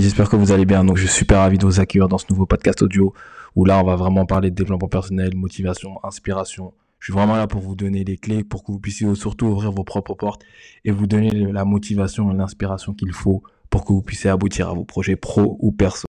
j'espère 0.00 0.28
que 0.28 0.36
vous 0.36 0.52
allez 0.52 0.64
bien. 0.64 0.84
Donc 0.84 0.96
je 0.96 1.06
suis 1.06 1.18
super 1.18 1.38
ravi 1.38 1.58
de 1.58 1.66
vous 1.66 1.80
accueillir 1.80 2.08
dans 2.08 2.18
ce 2.18 2.26
nouveau 2.30 2.46
podcast 2.46 2.82
audio 2.82 3.12
où 3.56 3.64
là 3.64 3.80
on 3.80 3.84
va 3.84 3.96
vraiment 3.96 4.26
parler 4.26 4.50
de 4.50 4.54
développement 4.54 4.88
personnel, 4.88 5.34
motivation, 5.36 5.98
inspiration. 6.04 6.72
Je 6.98 7.06
suis 7.06 7.12
vraiment 7.12 7.36
là 7.36 7.46
pour 7.46 7.60
vous 7.60 7.74
donner 7.74 8.04
les 8.04 8.16
clés 8.16 8.44
pour 8.44 8.62
que 8.64 8.72
vous 8.72 8.78
puissiez 8.78 9.14
surtout 9.14 9.46
ouvrir 9.46 9.72
vos 9.72 9.84
propres 9.84 10.14
portes 10.14 10.42
et 10.84 10.90
vous 10.90 11.06
donner 11.06 11.30
la 11.30 11.64
motivation 11.64 12.30
et 12.32 12.36
l'inspiration 12.36 12.94
qu'il 12.94 13.12
faut 13.12 13.42
pour 13.68 13.84
que 13.84 13.92
vous 13.92 14.02
puissiez 14.02 14.30
aboutir 14.30 14.68
à 14.68 14.74
vos 14.74 14.84
projets 14.84 15.16
pro 15.16 15.56
ou 15.60 15.72
perso. 15.72 16.06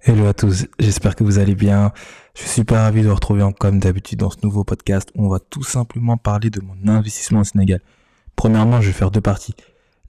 Hello 0.00 0.26
à 0.26 0.32
tous, 0.32 0.66
j'espère 0.78 1.16
que 1.16 1.22
vous 1.22 1.38
allez 1.38 1.54
bien. 1.54 1.92
Je 2.38 2.44
suis 2.44 2.50
super 2.50 2.82
ravi 2.82 3.02
de 3.02 3.08
vous 3.08 3.16
retrouver 3.16 3.44
comme 3.58 3.80
d'habitude 3.80 4.20
dans 4.20 4.30
ce 4.30 4.36
nouveau 4.44 4.62
podcast 4.62 5.08
où 5.16 5.26
on 5.26 5.28
va 5.28 5.40
tout 5.40 5.64
simplement 5.64 6.16
parler 6.16 6.50
de 6.50 6.60
mon 6.60 6.76
investissement 6.86 7.40
au 7.40 7.44
Sénégal. 7.44 7.80
Premièrement, 8.36 8.80
je 8.80 8.86
vais 8.86 8.92
faire 8.92 9.10
deux 9.10 9.20
parties. 9.20 9.56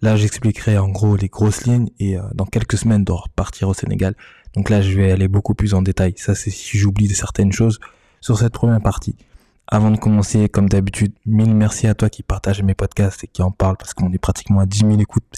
Là, 0.04 0.16
j'expliquerai 0.16 0.78
en 0.78 0.90
gros 0.90 1.16
les 1.16 1.28
grosses 1.28 1.66
lignes 1.66 1.90
et 2.00 2.20
euh, 2.20 2.22
dans 2.36 2.46
quelques 2.46 2.78
semaines 2.78 3.04
de 3.04 3.12
repartir 3.12 3.68
au 3.68 3.73
Sénégal. 3.73 4.14
Donc 4.54 4.70
là, 4.70 4.84
je 4.84 4.96
vais 4.96 5.12
aller 5.12 5.28
beaucoup 5.28 5.56
plus 5.56 5.73
en 5.73 5.82
détail. 5.82 6.14
Ça, 6.18 6.36
c'est 6.36 6.52
si 6.52 6.78
j'oublie 6.78 7.10
certaines 7.10 7.52
choses 7.52 7.80
sur 8.22 8.38
cette 8.38 8.54
première 8.54 8.82
partie. 8.82 9.16
Avant 9.66 9.90
de 9.90 9.98
commencer, 9.98 10.50
comme 10.50 10.70
d'habitude, 10.70 11.14
mille 11.26 11.56
merci 11.56 11.88
à 11.88 11.96
toi 11.96 12.12
qui 12.12 12.22
partage 12.22 12.62
mes 12.62 12.76
podcasts 12.76 13.23
et 13.23 13.28
qui 13.28 13.42
en 13.42 13.50
parle 13.50 13.76
parce 13.76 13.96
qu'on 13.96 14.14
est 14.14 14.20
pratiquement 14.20 14.59
à 14.59 14.68
10 14.68 14.82
000 14.82 15.00
écoutes. 15.00 15.38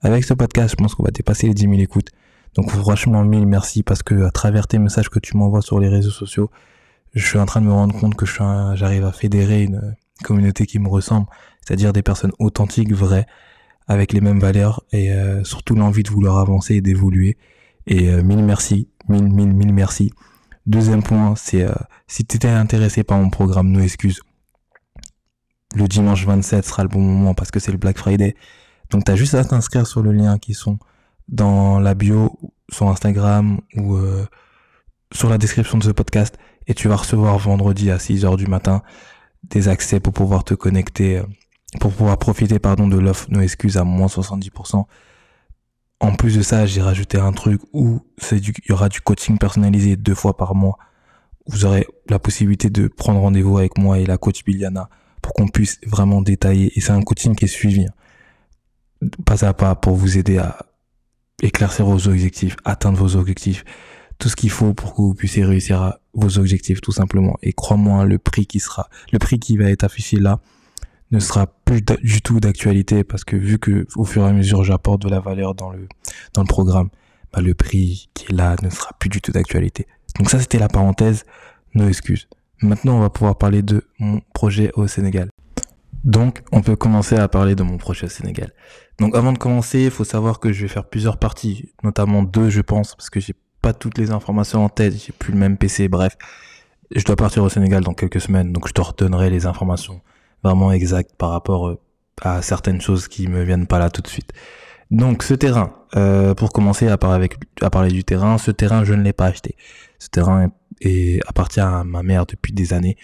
Avec 0.00 0.24
ce 0.24 0.32
podcast, 0.32 0.70
je 0.70 0.76
pense 0.76 0.94
qu'on 0.94 1.04
va 1.04 1.10
dépasser 1.10 1.48
les 1.48 1.54
10 1.54 1.64
000 1.64 1.74
écoutes. 1.74 2.08
Donc 2.54 2.70
franchement, 2.70 3.24
mille 3.24 3.46
merci 3.46 3.82
parce 3.82 4.02
que 4.02 4.24
à 4.24 4.30
travers 4.30 4.66
tes 4.66 4.78
messages 4.78 5.08
que 5.08 5.18
tu 5.18 5.36
m'envoies 5.36 5.62
sur 5.62 5.78
les 5.78 5.88
réseaux 5.88 6.10
sociaux, 6.10 6.50
je 7.14 7.24
suis 7.24 7.38
en 7.38 7.46
train 7.46 7.60
de 7.60 7.66
me 7.66 7.72
rendre 7.72 7.98
compte 7.98 8.14
que 8.14 8.26
j'arrive 8.26 9.04
à 9.04 9.12
fédérer 9.12 9.64
une 9.64 9.96
communauté 10.22 10.66
qui 10.66 10.78
me 10.78 10.88
ressemble, 10.88 11.26
c'est-à-dire 11.60 11.92
des 11.92 12.02
personnes 12.02 12.32
authentiques, 12.38 12.92
vraies, 12.92 13.26
avec 13.88 14.12
les 14.12 14.20
mêmes 14.20 14.38
valeurs 14.38 14.84
et 14.92 15.12
euh, 15.12 15.42
surtout 15.42 15.74
l'envie 15.74 16.02
de 16.02 16.10
vouloir 16.10 16.38
avancer 16.38 16.76
et 16.76 16.80
d'évoluer. 16.80 17.36
Et 17.86 18.08
euh, 18.10 18.22
mille 18.22 18.44
merci, 18.44 18.88
mille, 19.08 19.28
mille, 19.28 19.52
mille 19.52 19.72
merci. 19.72 20.12
Deuxième 20.66 21.02
point, 21.02 21.34
c'est 21.36 21.62
euh, 21.62 21.72
si 22.06 22.24
tu 22.24 22.36
étais 22.36 22.48
intéressé 22.48 23.02
par 23.02 23.18
mon 23.18 23.30
programme 23.30 23.72
No 23.72 23.80
Excuses, 23.80 24.20
le 25.74 25.88
dimanche 25.88 26.26
27 26.26 26.64
sera 26.64 26.82
le 26.82 26.88
bon 26.88 27.00
moment 27.00 27.34
parce 27.34 27.50
que 27.50 27.58
c'est 27.58 27.72
le 27.72 27.78
Black 27.78 27.98
Friday. 27.98 28.36
Donc 28.90 29.04
tu 29.04 29.12
as 29.12 29.16
juste 29.16 29.34
à 29.34 29.44
t'inscrire 29.44 29.86
sur 29.86 30.02
le 30.02 30.12
lien 30.12 30.38
qui 30.38 30.54
sont 30.54 30.78
dans 31.30 31.78
la 31.78 31.94
bio 31.94 32.38
sur 32.70 32.88
Instagram 32.88 33.60
ou 33.76 33.96
euh, 33.96 34.26
sur 35.12 35.28
la 35.28 35.38
description 35.38 35.78
de 35.78 35.84
ce 35.84 35.90
podcast 35.90 36.36
et 36.66 36.74
tu 36.74 36.88
vas 36.88 36.96
recevoir 36.96 37.38
vendredi 37.38 37.90
à 37.90 37.98
6 37.98 38.24
heures 38.24 38.36
du 38.36 38.46
matin 38.46 38.82
des 39.44 39.68
accès 39.68 40.00
pour 40.00 40.12
pouvoir 40.12 40.44
te 40.44 40.54
connecter, 40.54 41.18
euh, 41.18 41.24
pour 41.80 41.92
pouvoir 41.92 42.18
profiter 42.18 42.58
pardon 42.58 42.88
de 42.88 42.98
l'offre 42.98 43.26
nos 43.30 43.40
excuses 43.40 43.76
à 43.76 43.84
moins 43.84 44.08
70%. 44.08 44.84
En 46.02 46.14
plus 46.14 46.36
de 46.36 46.42
ça, 46.42 46.66
j'ai 46.66 46.80
rajouté 46.80 47.18
un 47.18 47.32
truc 47.32 47.60
où 47.72 48.00
il 48.32 48.52
y 48.68 48.72
aura 48.72 48.88
du 48.88 49.00
coaching 49.00 49.38
personnalisé 49.38 49.96
deux 49.96 50.14
fois 50.14 50.36
par 50.36 50.54
mois. 50.54 50.78
Vous 51.46 51.64
aurez 51.64 51.86
la 52.08 52.18
possibilité 52.18 52.70
de 52.70 52.88
prendre 52.88 53.20
rendez-vous 53.20 53.58
avec 53.58 53.76
moi 53.76 53.98
et 53.98 54.06
la 54.06 54.16
coach 54.16 54.44
Biliana 54.44 54.88
pour 55.20 55.34
qu'on 55.34 55.48
puisse 55.48 55.78
vraiment 55.86 56.22
détailler. 56.22 56.72
Et 56.74 56.80
c'est 56.80 56.92
un 56.92 57.02
coaching 57.02 57.34
qui 57.34 57.44
est 57.44 57.48
suivi, 57.48 57.86
hein. 57.86 59.08
pas 59.26 59.44
à 59.44 59.52
pas, 59.52 59.74
pour 59.74 59.94
vous 59.94 60.16
aider 60.16 60.38
à 60.38 60.69
éclaircir 61.42 61.86
vos 61.86 62.08
objectifs, 62.08 62.56
atteindre 62.64 62.98
vos 62.98 63.16
objectifs, 63.16 63.64
tout 64.18 64.28
ce 64.28 64.36
qu'il 64.36 64.50
faut 64.50 64.74
pour 64.74 64.94
que 64.94 65.02
vous 65.02 65.14
puissiez 65.14 65.44
réussir 65.44 65.80
à 65.80 66.00
vos 66.14 66.38
objectifs 66.38 66.80
tout 66.80 66.92
simplement. 66.92 67.36
Et 67.42 67.52
crois-moi, 67.52 68.04
le 68.04 68.18
prix 68.18 68.46
qui 68.46 68.60
sera, 68.60 68.88
le 69.12 69.18
prix 69.18 69.38
qui 69.38 69.56
va 69.56 69.70
être 69.70 69.84
affiché 69.84 70.18
là 70.18 70.40
ne 71.10 71.18
sera 71.18 71.46
plus 71.64 71.82
du 71.82 72.22
tout 72.22 72.38
d'actualité 72.38 73.02
parce 73.02 73.24
que 73.24 73.36
vu 73.36 73.58
que 73.58 73.86
au 73.96 74.04
fur 74.04 74.22
et 74.22 74.28
à 74.28 74.32
mesure 74.32 74.62
j'apporte 74.62 75.02
de 75.02 75.08
la 75.08 75.20
valeur 75.20 75.54
dans 75.54 75.72
le 75.72 75.88
programme, 76.46 76.88
bah, 77.32 77.40
le 77.40 77.54
prix 77.54 78.10
qui 78.14 78.26
est 78.26 78.32
là 78.32 78.56
ne 78.62 78.70
sera 78.70 78.90
plus 78.98 79.08
du 79.08 79.20
tout 79.20 79.32
d'actualité. 79.32 79.86
Donc 80.18 80.30
ça 80.30 80.38
c'était 80.38 80.58
la 80.58 80.68
parenthèse, 80.68 81.24
nos 81.74 81.88
excuses. 81.88 82.28
Maintenant 82.62 82.96
on 82.98 83.00
va 83.00 83.10
pouvoir 83.10 83.38
parler 83.38 83.62
de 83.62 83.84
mon 83.98 84.20
projet 84.34 84.70
au 84.74 84.86
Sénégal. 84.86 85.29
Donc, 86.04 86.42
on 86.52 86.62
peut 86.62 86.76
commencer 86.76 87.16
à 87.16 87.28
parler 87.28 87.54
de 87.54 87.62
mon 87.62 87.76
projet 87.76 88.06
au 88.06 88.08
Sénégal. 88.08 88.52
Donc, 88.98 89.14
avant 89.14 89.32
de 89.32 89.38
commencer, 89.38 89.84
il 89.84 89.90
faut 89.90 90.04
savoir 90.04 90.40
que 90.40 90.52
je 90.52 90.62
vais 90.62 90.68
faire 90.68 90.84
plusieurs 90.84 91.18
parties, 91.18 91.72
notamment 91.82 92.22
deux, 92.22 92.50
je 92.50 92.60
pense, 92.60 92.94
parce 92.94 93.10
que 93.10 93.20
j'ai 93.20 93.34
pas 93.60 93.72
toutes 93.74 93.98
les 93.98 94.10
informations 94.10 94.64
en 94.64 94.68
tête, 94.68 94.94
j'ai 94.94 95.12
plus 95.12 95.32
le 95.32 95.38
même 95.38 95.58
PC, 95.58 95.88
bref. 95.88 96.16
Je 96.94 97.04
dois 97.04 97.16
partir 97.16 97.42
au 97.42 97.48
Sénégal 97.48 97.84
dans 97.84 97.94
quelques 97.94 98.20
semaines, 98.20 98.52
donc 98.52 98.66
je 98.66 98.72
te 98.72 98.80
redonnerai 98.80 99.30
les 99.30 99.46
informations 99.46 100.00
vraiment 100.42 100.72
exactes 100.72 101.14
par 101.16 101.30
rapport 101.30 101.68
euh, 101.68 101.78
à 102.22 102.42
certaines 102.42 102.80
choses 102.80 103.06
qui 103.08 103.28
me 103.28 103.42
viennent 103.42 103.66
pas 103.66 103.78
là 103.78 103.90
tout 103.90 104.02
de 104.02 104.08
suite. 104.08 104.32
Donc, 104.90 105.22
ce 105.22 105.34
terrain, 105.34 105.72
euh, 105.96 106.34
pour 106.34 106.52
commencer 106.52 106.88
à 106.88 106.98
parler, 106.98 107.16
avec, 107.16 107.36
à 107.60 107.70
parler 107.70 107.92
du 107.92 108.02
terrain, 108.04 108.38
ce 108.38 108.50
terrain, 108.50 108.84
je 108.84 108.94
ne 108.94 109.02
l'ai 109.02 109.12
pas 109.12 109.26
acheté. 109.26 109.54
Ce 109.98 110.08
terrain 110.08 110.50
est, 110.80 111.20
appartient 111.28 111.60
à 111.60 111.84
ma 111.84 112.02
mère 112.02 112.26
depuis 112.26 112.52
des 112.52 112.72
années 112.72 112.96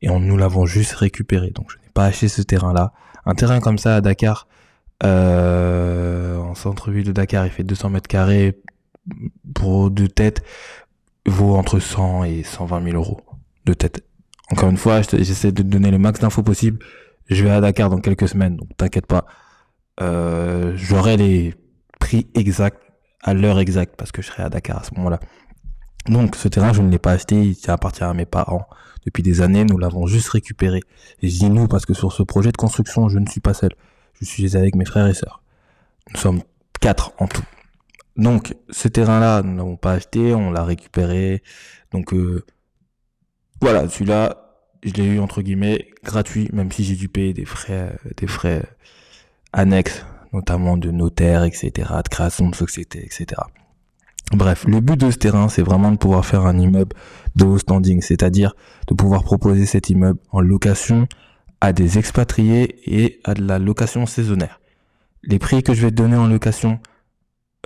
et 0.00 0.08
on, 0.08 0.20
nous 0.20 0.36
l'avons 0.36 0.64
juste 0.64 0.92
récupéré. 0.92 1.50
Donc, 1.50 1.70
je 1.70 1.76
pas 1.94 2.04
acheter 2.06 2.28
ce 2.28 2.42
terrain-là. 2.42 2.92
Un 3.26 3.34
terrain 3.34 3.60
comme 3.60 3.78
ça 3.78 3.96
à 3.96 4.00
Dakar, 4.00 4.46
euh, 5.02 6.36
en 6.36 6.54
centre-ville 6.54 7.04
de 7.06 7.12
Dakar, 7.12 7.46
il 7.46 7.52
fait 7.52 7.64
200 7.64 7.90
mètres 7.90 8.08
carrés 8.08 8.60
pour 9.54 9.90
deux 9.90 10.08
têtes, 10.08 10.42
vaut 11.26 11.54
entre 11.56 11.78
100 11.78 12.24
et 12.24 12.42
120 12.42 12.84
000 12.84 12.96
euros 12.96 13.20
de 13.64 13.74
tête. 13.74 14.04
Encore 14.50 14.68
une 14.68 14.76
fois, 14.76 15.00
j'essaie 15.02 15.52
de 15.52 15.62
te 15.62 15.66
donner 15.66 15.90
le 15.90 15.98
max 15.98 16.20
d'infos 16.20 16.42
possible. 16.42 16.78
Je 17.28 17.42
vais 17.42 17.50
à 17.50 17.60
Dakar 17.60 17.88
dans 17.88 18.00
quelques 18.00 18.28
semaines, 18.28 18.56
donc 18.56 18.68
t'inquiète 18.76 19.06
pas. 19.06 19.26
Euh, 20.00 20.72
J'aurai 20.76 21.16
les 21.16 21.54
prix 21.98 22.26
exacts 22.34 22.80
à 23.22 23.32
l'heure 23.32 23.58
exacte 23.58 23.94
parce 23.96 24.12
que 24.12 24.20
je 24.20 24.26
serai 24.26 24.42
à 24.42 24.50
Dakar 24.50 24.80
à 24.80 24.84
ce 24.84 24.94
moment-là. 24.96 25.20
Donc 26.06 26.36
ce 26.36 26.48
terrain, 26.48 26.72
je 26.72 26.82
ne 26.82 26.90
l'ai 26.90 26.98
pas 26.98 27.12
acheté, 27.12 27.42
il 27.42 27.70
appartient 27.70 28.04
à 28.04 28.12
mes 28.12 28.26
parents 28.26 28.66
depuis 29.04 29.22
des 29.22 29.40
années, 29.40 29.64
nous 29.64 29.78
l'avons 29.78 30.06
juste 30.06 30.28
récupéré. 30.28 30.80
Et 31.22 31.28
je 31.28 31.38
dis 31.38 31.50
nous 31.50 31.68
parce 31.68 31.86
que 31.86 31.94
sur 31.94 32.12
ce 32.12 32.22
projet 32.22 32.52
de 32.52 32.56
construction, 32.56 33.08
je 33.08 33.18
ne 33.18 33.26
suis 33.26 33.40
pas 33.40 33.54
seul. 33.54 33.70
Je 34.20 34.24
suis 34.24 34.56
avec 34.56 34.74
mes 34.74 34.84
frères 34.84 35.06
et 35.06 35.14
sœurs. 35.14 35.42
Nous 36.12 36.20
sommes 36.20 36.42
quatre 36.80 37.12
en 37.18 37.26
tout. 37.26 37.44
Donc 38.16 38.54
ce 38.70 38.88
terrain-là, 38.88 39.42
nous 39.42 39.56
l'avons 39.56 39.76
pas 39.76 39.92
acheté, 39.92 40.34
on 40.34 40.50
l'a 40.50 40.64
récupéré. 40.64 41.42
Donc 41.92 42.14
euh, 42.14 42.44
voilà, 43.60 43.88
celui-là, 43.88 44.56
je 44.82 44.92
l'ai 44.92 45.04
eu 45.04 45.18
entre 45.18 45.42
guillemets 45.42 45.90
gratuit, 46.02 46.48
même 46.52 46.70
si 46.70 46.84
j'ai 46.84 46.96
dû 46.96 47.08
payer 47.08 47.34
des 47.34 47.44
frais, 47.44 47.98
des 48.16 48.26
frais 48.26 48.62
annexes, 49.52 50.04
notamment 50.32 50.76
de 50.76 50.90
notaire, 50.90 51.44
etc., 51.44 51.72
de 52.04 52.08
création 52.08 52.48
de 52.48 52.54
société, 52.54 53.04
etc. 53.04 53.40
Bref, 54.32 54.64
le 54.66 54.80
but 54.80 54.98
de 54.98 55.10
ce 55.10 55.18
terrain, 55.18 55.48
c'est 55.48 55.62
vraiment 55.62 55.92
de 55.92 55.96
pouvoir 55.96 56.24
faire 56.24 56.46
un 56.46 56.58
immeuble 56.58 56.96
de 57.36 57.44
haut 57.44 57.58
standing, 57.58 58.00
c'est-à-dire 58.00 58.54
de 58.88 58.94
pouvoir 58.94 59.22
proposer 59.22 59.66
cet 59.66 59.90
immeuble 59.90 60.18
en 60.30 60.40
location 60.40 61.06
à 61.60 61.72
des 61.72 61.98
expatriés 61.98 62.76
et 62.86 63.20
à 63.24 63.34
de 63.34 63.42
la 63.44 63.58
location 63.58 64.06
saisonnière. 64.06 64.60
Les 65.22 65.38
prix 65.38 65.62
que 65.62 65.74
je 65.74 65.82
vais 65.82 65.90
te 65.90 65.96
donner 65.96 66.16
en 66.16 66.26
location, 66.26 66.80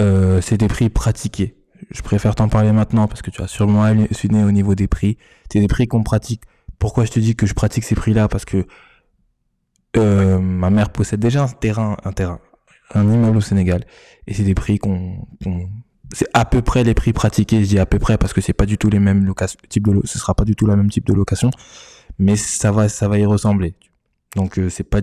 euh, 0.00 0.40
c'est 0.40 0.56
des 0.56 0.68
prix 0.68 0.88
pratiqués. 0.90 1.56
Je 1.90 2.02
préfère 2.02 2.34
t'en 2.34 2.48
parler 2.48 2.72
maintenant 2.72 3.06
parce 3.08 3.22
que 3.22 3.30
tu 3.30 3.40
as 3.42 3.48
sûrement 3.48 3.82
halluciné 3.82 4.44
au 4.44 4.50
niveau 4.50 4.74
des 4.74 4.88
prix. 4.88 5.16
C'est 5.50 5.60
des 5.60 5.68
prix 5.68 5.86
qu'on 5.86 6.02
pratique. 6.02 6.42
Pourquoi 6.78 7.04
je 7.04 7.12
te 7.12 7.20
dis 7.20 7.34
que 7.34 7.46
je 7.46 7.54
pratique 7.54 7.84
ces 7.84 7.94
prix-là? 7.94 8.28
Parce 8.28 8.44
que 8.44 8.66
euh, 9.96 10.38
ma 10.38 10.70
mère 10.70 10.90
possède 10.90 11.20
déjà 11.20 11.44
un 11.44 11.48
terrain, 11.48 11.96
un 12.04 12.12
terrain, 12.12 12.40
un 12.94 13.10
immeuble 13.10 13.38
au 13.38 13.40
Sénégal, 13.40 13.84
et 14.26 14.34
c'est 14.34 14.42
des 14.42 14.54
prix 14.54 14.78
qu'on 14.78 15.26
c'est 16.12 16.28
à 16.32 16.44
peu 16.44 16.62
près 16.62 16.84
les 16.84 16.94
prix 16.94 17.12
pratiqués, 17.12 17.62
je 17.62 17.68
dis 17.68 17.78
à 17.78 17.86
peu 17.86 17.98
près 17.98 18.18
parce 18.18 18.32
que 18.32 18.40
c'est 18.40 18.52
pas 18.52 18.66
du 18.66 18.78
tout 18.78 18.88
les 18.88 18.98
mêmes 18.98 19.24
locations, 19.24 19.58
de 19.62 20.06
ce 20.06 20.18
sera 20.18 20.34
pas 20.34 20.44
du 20.44 20.56
tout 20.56 20.66
la 20.66 20.76
même 20.76 20.90
type 20.90 21.06
de 21.06 21.12
location, 21.12 21.50
mais 22.18 22.36
ça 22.36 22.72
va 22.72 22.88
ça 22.88 23.08
va 23.08 23.18
y 23.18 23.26
ressembler. 23.26 23.74
Donc 24.36 24.58
euh, 24.58 24.68
c'est 24.70 24.84
pas 24.84 25.00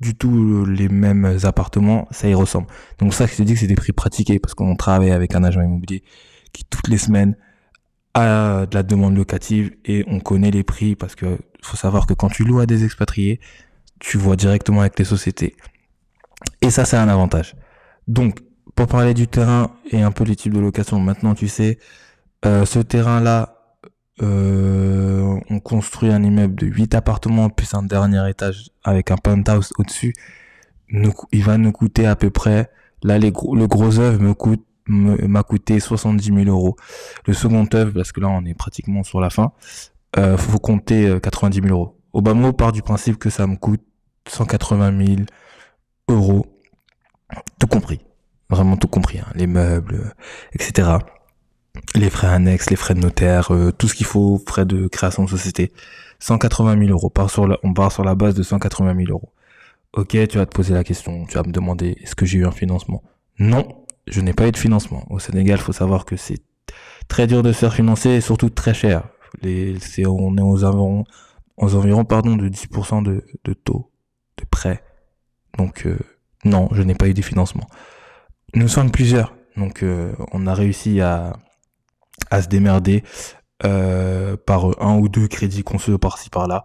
du 0.00 0.14
tout 0.14 0.64
les 0.64 0.88
mêmes 0.88 1.38
appartements, 1.42 2.06
ça 2.10 2.28
y 2.28 2.34
ressemble. 2.34 2.68
Donc 2.98 3.14
ça 3.14 3.26
je 3.26 3.34
te 3.34 3.42
dis 3.42 3.54
que 3.54 3.60
c'est 3.60 3.66
des 3.66 3.74
prix 3.74 3.92
pratiqués 3.92 4.38
parce 4.38 4.54
qu'on 4.54 4.76
travaille 4.76 5.10
avec 5.10 5.34
un 5.34 5.42
agent 5.42 5.60
immobilier 5.60 6.04
qui 6.52 6.64
toutes 6.64 6.88
les 6.88 6.98
semaines 6.98 7.36
a 8.14 8.66
de 8.66 8.74
la 8.74 8.82
demande 8.82 9.16
locative 9.16 9.72
et 9.84 10.04
on 10.06 10.20
connaît 10.20 10.50
les 10.50 10.62
prix 10.62 10.94
parce 10.94 11.14
que 11.14 11.38
faut 11.62 11.76
savoir 11.76 12.06
que 12.06 12.14
quand 12.14 12.28
tu 12.28 12.44
loues 12.44 12.60
à 12.60 12.66
des 12.66 12.84
expatriés, 12.84 13.40
tu 13.98 14.18
vois 14.18 14.36
directement 14.36 14.80
avec 14.80 14.98
les 14.98 15.04
sociétés. 15.04 15.56
Et 16.62 16.70
ça 16.70 16.84
c'est 16.84 16.96
un 16.96 17.08
avantage. 17.08 17.56
Donc 18.06 18.40
pour 18.78 18.86
parler 18.86 19.12
du 19.12 19.26
terrain 19.26 19.72
et 19.90 20.02
un 20.02 20.12
peu 20.12 20.22
les 20.22 20.36
types 20.36 20.54
de 20.54 20.60
location, 20.60 21.00
maintenant 21.00 21.34
tu 21.34 21.48
sais, 21.48 21.80
euh, 22.46 22.64
ce 22.64 22.78
terrain-là, 22.78 23.56
euh, 24.22 25.36
on 25.50 25.58
construit 25.58 26.12
un 26.12 26.22
immeuble 26.22 26.54
de 26.54 26.68
8 26.68 26.94
appartements 26.94 27.50
plus 27.50 27.74
un 27.74 27.82
dernier 27.82 28.30
étage 28.30 28.70
avec 28.84 29.10
un 29.10 29.16
penthouse 29.16 29.72
au-dessus. 29.78 30.14
il 31.32 31.42
va 31.42 31.58
nous 31.58 31.72
coûter 31.72 32.06
à 32.06 32.14
peu 32.14 32.30
près, 32.30 32.70
là 33.02 33.18
le 33.18 33.30
gros 33.66 33.98
œuvre 33.98 34.22
me 34.22 34.32
coûte 34.32 34.64
m'a 34.86 35.42
coûté 35.42 35.80
70 35.80 36.24
000 36.26 36.38
euros. 36.44 36.76
Le 37.26 37.34
second 37.34 37.66
œuvre, 37.74 37.90
parce 37.94 38.12
que 38.12 38.20
là 38.20 38.28
on 38.28 38.44
est 38.44 38.54
pratiquement 38.54 39.02
sur 39.02 39.20
la 39.20 39.28
fin, 39.28 39.50
euh, 40.16 40.36
faut 40.36 40.60
compter 40.60 41.18
90 41.20 41.62
000 41.62 41.74
euros 41.74 41.98
Obama 42.12 42.52
part 42.52 42.70
du 42.70 42.82
principe 42.82 43.18
que 43.18 43.28
ça 43.28 43.48
me 43.48 43.56
coûte 43.56 43.82
180 44.28 45.04
000 45.04 45.22
euros, 46.08 46.46
tout 47.58 47.66
compris, 47.66 48.00
vraiment 48.50 48.76
tout 48.76 48.88
compris, 48.88 49.18
hein, 49.18 49.26
les 49.34 49.46
meubles, 49.46 49.94
euh, 49.94 50.10
etc. 50.52 50.98
Les 51.94 52.10
frais 52.10 52.28
annexes, 52.28 52.70
les 52.70 52.76
frais 52.76 52.94
de 52.94 53.00
notaire, 53.00 53.52
euh, 53.52 53.72
tout 53.72 53.88
ce 53.88 53.94
qu'il 53.94 54.06
faut, 54.06 54.42
frais 54.46 54.64
de 54.64 54.88
création 54.88 55.24
de 55.24 55.30
société. 55.30 55.72
180 56.20 56.78
000 56.78 56.90
euros. 56.90 57.12
on 57.62 57.72
part 57.74 57.92
sur 57.92 58.04
la 58.04 58.14
base 58.14 58.34
de 58.34 58.42
180 58.42 58.96
000 58.96 59.10
euros. 59.10 59.32
Ok, 59.92 60.16
tu 60.28 60.38
vas 60.38 60.46
te 60.46 60.54
poser 60.54 60.74
la 60.74 60.84
question, 60.84 61.24
tu 61.26 61.34
vas 61.36 61.42
me 61.44 61.52
demander 61.52 61.96
est-ce 62.02 62.14
que 62.14 62.26
j'ai 62.26 62.38
eu 62.38 62.46
un 62.46 62.50
financement? 62.50 63.02
Non, 63.38 63.66
je 64.06 64.20
n'ai 64.20 64.32
pas 64.32 64.48
eu 64.48 64.52
de 64.52 64.56
financement. 64.56 65.06
Au 65.10 65.18
Sénégal, 65.18 65.58
faut 65.58 65.72
savoir 65.72 66.04
que 66.04 66.16
c'est 66.16 66.42
très 67.08 67.26
dur 67.26 67.42
de 67.42 67.52
se 67.52 67.58
faire 67.58 67.74
financer 67.74 68.10
et 68.10 68.20
surtout 68.20 68.50
très 68.50 68.74
cher. 68.74 69.04
Les, 69.42 69.76
on 70.06 70.36
est 70.36 70.42
aux 70.42 70.64
environs, 70.64 71.04
aux 71.56 71.74
environs 71.74 72.04
pardon, 72.04 72.36
de 72.36 72.48
10% 72.48 73.02
de, 73.02 73.24
de 73.44 73.52
taux 73.52 73.90
de 74.36 74.44
prêt. 74.44 74.82
Donc 75.56 75.86
euh, 75.86 75.98
non, 76.44 76.68
je 76.72 76.82
n'ai 76.82 76.94
pas 76.94 77.08
eu 77.08 77.14
de 77.14 77.22
financement. 77.22 77.66
Nous 78.54 78.68
sommes 78.68 78.90
plusieurs, 78.90 79.34
donc 79.56 79.82
euh, 79.82 80.12
on 80.32 80.46
a 80.46 80.54
réussi 80.54 81.00
à, 81.00 81.36
à 82.30 82.42
se 82.42 82.48
démerder 82.48 83.04
euh, 83.64 84.36
par 84.36 84.80
un 84.82 84.98
ou 84.98 85.08
deux 85.08 85.28
crédits 85.28 85.62
conçus 85.62 85.98
par-ci 85.98 86.30
par-là, 86.30 86.64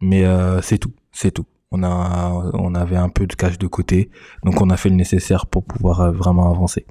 mais 0.00 0.24
c'est 0.62 0.78
tout, 0.78 0.92
c'est 1.12 1.30
tout. 1.30 1.46
On 1.70 1.82
a, 1.82 2.30
on 2.54 2.74
avait 2.74 2.96
un 2.96 3.08
peu 3.08 3.26
de 3.26 3.34
cash 3.34 3.58
de 3.58 3.66
côté, 3.66 4.10
donc 4.44 4.60
on 4.60 4.70
a 4.70 4.76
fait 4.76 4.90
le 4.90 4.94
nécessaire 4.96 5.46
pour 5.46 5.64
pouvoir 5.64 6.12
vraiment 6.12 6.50
avancer. 6.50 6.86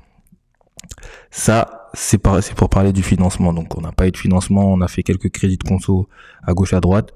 Ça, 1.31 1.89
c'est 1.93 2.17
pour 2.17 2.69
parler 2.69 2.93
du 2.93 3.03
financement. 3.03 3.53
Donc, 3.53 3.77
on 3.77 3.81
n'a 3.81 3.91
pas 3.91 4.07
eu 4.07 4.11
de 4.11 4.17
financement, 4.17 4.65
on 4.65 4.81
a 4.81 4.87
fait 4.87 5.03
quelques 5.03 5.29
crédits 5.29 5.57
de 5.57 5.63
conso 5.63 6.07
à 6.43 6.53
gauche 6.53 6.73
à 6.73 6.79
droite, 6.79 7.13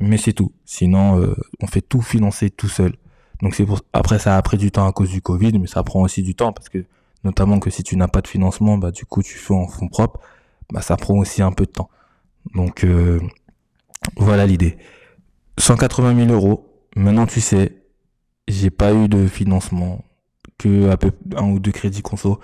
mais 0.00 0.18
c'est 0.18 0.32
tout. 0.32 0.52
Sinon, 0.64 1.20
euh, 1.20 1.34
on 1.60 1.66
fait 1.66 1.80
tout 1.80 2.02
financer 2.02 2.50
tout 2.50 2.68
seul. 2.68 2.94
Donc, 3.42 3.54
c'est 3.54 3.66
pour, 3.66 3.80
après, 3.92 4.18
ça 4.18 4.36
a 4.36 4.42
pris 4.42 4.56
du 4.56 4.70
temps 4.70 4.86
à 4.86 4.92
cause 4.92 5.10
du 5.10 5.20
Covid, 5.20 5.58
mais 5.58 5.66
ça 5.66 5.82
prend 5.82 6.02
aussi 6.02 6.22
du 6.22 6.34
temps 6.34 6.52
parce 6.52 6.68
que, 6.68 6.84
notamment 7.24 7.58
que 7.60 7.70
si 7.70 7.82
tu 7.82 7.96
n'as 7.96 8.08
pas 8.08 8.22
de 8.22 8.28
financement, 8.28 8.78
bah, 8.78 8.90
du 8.90 9.04
coup, 9.04 9.22
tu 9.22 9.36
fais 9.36 9.54
en 9.54 9.68
fonds 9.68 9.88
propres, 9.88 10.20
bah, 10.72 10.80
ça 10.82 10.96
prend 10.96 11.14
aussi 11.14 11.42
un 11.42 11.52
peu 11.52 11.66
de 11.66 11.70
temps. 11.72 11.90
Donc, 12.54 12.84
euh, 12.84 13.20
voilà 14.16 14.46
l'idée. 14.46 14.78
180 15.58 16.26
000 16.26 16.32
euros. 16.32 16.66
Maintenant, 16.96 17.26
tu 17.26 17.40
sais, 17.40 17.82
j'ai 18.48 18.70
pas 18.70 18.94
eu 18.94 19.08
de 19.08 19.26
financement 19.26 20.04
que 20.58 20.90
un 21.36 21.50
ou 21.50 21.58
deux 21.58 21.72
crédits 21.72 22.02
conso. 22.02 22.40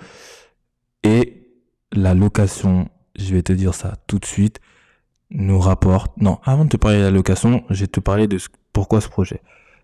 Et 1.03 1.47
la 1.91 2.13
location, 2.13 2.89
je 3.15 3.33
vais 3.33 3.43
te 3.43 3.53
dire 3.53 3.73
ça 3.73 3.95
tout 4.07 4.19
de 4.19 4.25
suite, 4.25 4.59
nous 5.31 5.59
rapporte. 5.59 6.15
Non, 6.17 6.39
avant 6.43 6.65
de 6.65 6.69
te 6.69 6.77
parler 6.77 6.99
de 6.99 7.03
la 7.03 7.11
location, 7.11 7.63
je 7.69 7.81
vais 7.81 7.87
te 7.87 7.99
parler 7.99 8.27
de 8.27 8.37
pourquoi 8.71 9.01
ce 9.01 9.09
projet. 9.09 9.41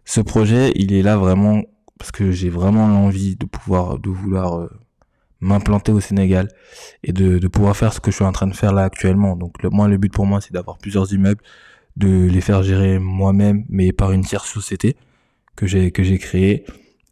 Ce 0.09 0.21
projet, 0.21 0.71
il 0.73 0.91
est 0.91 1.03
là 1.03 1.17
vraiment 1.17 1.61
parce 1.99 2.11
que 2.11 2.31
j'ai 2.31 2.49
vraiment 2.49 2.87
l'envie 2.87 3.35
de 3.35 3.45
pouvoir, 3.45 3.99
de 3.99 4.09
vouloir 4.09 4.57
euh, 4.57 4.67
m'implanter 5.39 5.91
au 5.91 5.99
Sénégal 5.99 6.47
et 7.03 7.13
de, 7.13 7.47
pouvoir 7.47 7.77
faire 7.77 7.93
ce 7.93 7.99
que 7.99 8.09
je 8.09 8.15
suis 8.15 8.25
en 8.25 8.31
train 8.31 8.47
de 8.47 8.55
faire 8.55 8.73
là 8.73 8.85
actuellement. 8.85 9.35
Donc 9.35 9.61
le, 9.61 9.69
moi, 9.69 9.87
le 9.87 9.97
but 9.97 10.11
pour 10.11 10.25
moi, 10.25 10.41
c'est 10.41 10.51
d'avoir 10.51 10.79
plusieurs 10.79 11.13
immeubles, 11.13 11.43
de 11.95 12.25
les 12.25 12.41
faire 12.41 12.63
gérer 12.63 12.97
moi-même, 12.97 13.65
mais 13.69 13.91
par 13.91 14.11
une 14.11 14.23
tierce 14.23 14.49
société 14.51 14.97
que 15.55 15.67
j'ai 15.67 15.91
que 15.91 16.01
j'ai 16.01 16.17
créée 16.17 16.65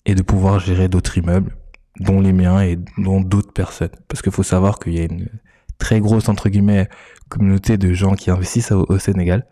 et 0.08 0.16
de 0.16 0.24
pouvoir 0.24 0.60
gérer 0.60 0.90
d'autres 0.90 1.20
immeubles 1.20 1.56
dont 2.00 2.20
les 2.20 2.34
miens 2.34 2.62
et 2.64 2.80
dont 2.98 3.22
d'autres 3.22 3.54
personnes. 3.54 3.96
Parce 4.08 4.24
qu'il 4.24 4.32
faut 4.32 4.42
savoir 4.42 4.80
qu'il 4.80 4.96
y 4.96 5.00
a 5.00 5.04
une 5.04 5.30
très 5.78 6.00
grosse, 6.00 6.30
entre 6.30 6.50
guillemets, 6.50 6.90
communauté 7.30 7.78
de 7.78 7.94
gens 7.94 8.16
qui 8.16 8.32
investissent 8.32 8.72
au, 8.72 8.98
Sénégal 8.98 9.46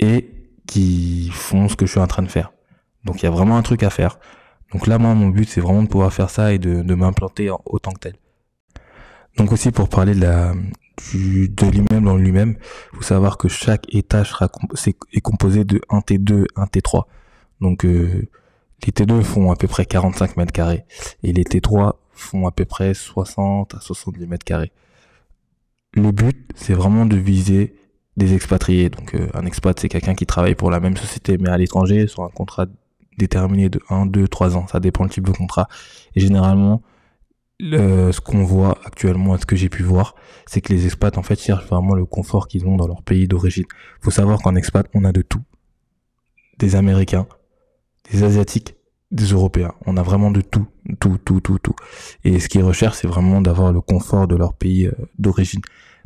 et 0.00 0.28
qui 0.66 1.30
font 1.32 1.70
ce 1.70 1.76
que 1.76 1.86
je 1.86 1.92
suis 1.92 2.00
en 2.00 2.06
train 2.06 2.22
de 2.22 2.28
faire. 2.28 2.52
Donc 3.04 3.22
il 3.22 3.24
y 3.24 3.28
a 3.28 3.30
vraiment 3.30 3.56
un 3.56 3.62
truc 3.62 3.82
à 3.82 3.90
faire. 3.90 4.18
Donc 4.72 4.86
là, 4.86 4.98
moi, 4.98 5.14
mon 5.14 5.28
but, 5.28 5.48
c'est 5.48 5.60
vraiment 5.60 5.82
de 5.82 5.88
pouvoir 5.88 6.12
faire 6.12 6.30
ça 6.30 6.52
et 6.52 6.58
de, 6.58 6.82
de 6.82 6.94
m'implanter 6.94 7.50
autant 7.64 7.92
que 7.92 8.00
tel. 8.00 8.14
Donc 9.36 9.52
aussi, 9.52 9.70
pour 9.70 9.88
parler 9.88 10.14
de 10.14 10.20
la, 10.20 10.52
du, 11.10 11.48
de 11.48 11.66
l'immeuble 11.66 12.08
en 12.08 12.16
lui-même, 12.16 12.56
faut 12.92 13.02
savoir 13.02 13.36
que 13.38 13.48
chaque 13.48 13.92
étage 13.94 14.34
est, 15.12 15.20
composé 15.20 15.64
de 15.64 15.80
un 15.90 15.98
T2, 16.00 16.46
un 16.56 16.64
T3. 16.64 17.04
Donc, 17.60 17.84
euh, 17.84 18.28
les 18.84 18.92
T2 18.92 19.22
font 19.22 19.50
à 19.50 19.56
peu 19.56 19.66
près 19.66 19.86
45 19.86 20.36
mètres 20.36 20.52
carrés 20.52 20.84
et 21.22 21.32
les 21.32 21.44
T3 21.44 21.94
font 22.12 22.46
à 22.46 22.52
peu 22.52 22.64
près 22.64 22.94
60 22.94 23.74
à 23.74 23.80
70 23.80 24.26
mètres 24.26 24.44
carrés. 24.44 24.72
Le 25.94 26.10
but, 26.10 26.50
c'est 26.54 26.74
vraiment 26.74 27.06
de 27.06 27.16
viser 27.16 27.76
des 28.16 28.34
expatriés. 28.34 28.90
Donc 28.90 29.14
euh, 29.14 29.28
un 29.34 29.46
expat, 29.46 29.78
c'est 29.78 29.88
quelqu'un 29.88 30.14
qui 30.14 30.26
travaille 30.26 30.54
pour 30.54 30.70
la 30.70 30.80
même 30.80 30.96
société 30.96 31.38
mais 31.38 31.48
à 31.48 31.56
l'étranger 31.56 32.06
sur 32.06 32.22
un 32.24 32.28
contrat 32.28 32.66
déterminé 33.18 33.68
de 33.68 33.80
1, 33.88 34.06
2, 34.06 34.28
3 34.28 34.56
ans. 34.56 34.66
Ça 34.66 34.80
dépend 34.80 35.04
le 35.04 35.10
type 35.10 35.26
de 35.26 35.32
contrat. 35.32 35.68
Et 36.14 36.20
généralement, 36.20 36.82
ce 37.60 38.20
qu'on 38.20 38.44
voit 38.44 38.78
actuellement, 38.84 39.36
ce 39.38 39.46
que 39.46 39.56
j'ai 39.56 39.68
pu 39.68 39.82
voir, 39.82 40.14
c'est 40.46 40.60
que 40.60 40.72
les 40.72 40.86
expats 40.86 41.16
en 41.16 41.22
fait 41.22 41.40
cherchent 41.40 41.66
vraiment 41.66 41.94
le 41.94 42.04
confort 42.04 42.48
qu'ils 42.48 42.66
ont 42.66 42.76
dans 42.76 42.86
leur 42.86 43.02
pays 43.02 43.28
d'origine. 43.28 43.64
Faut 44.00 44.10
savoir 44.10 44.40
qu'en 44.40 44.54
expat, 44.54 44.86
on 44.94 45.04
a 45.04 45.12
de 45.12 45.22
tout. 45.22 45.42
Des 46.58 46.76
Américains, 46.76 47.26
des 48.10 48.22
Asiatiques, 48.22 48.76
des 49.10 49.26
Européens. 49.26 49.72
On 49.86 49.96
a 49.96 50.02
vraiment 50.02 50.30
de 50.30 50.40
tout, 50.40 50.66
tout, 51.00 51.18
tout, 51.24 51.40
tout, 51.40 51.58
tout. 51.58 51.74
Et 52.24 52.40
ce 52.40 52.48
qu'ils 52.48 52.62
recherchent, 52.62 52.98
c'est 52.98 53.08
vraiment 53.08 53.40
d'avoir 53.40 53.72
le 53.72 53.80
confort 53.80 54.26
de 54.26 54.36
leur 54.36 54.54
pays 54.54 54.86
euh, 54.86 54.92
d'origine. 55.18 55.60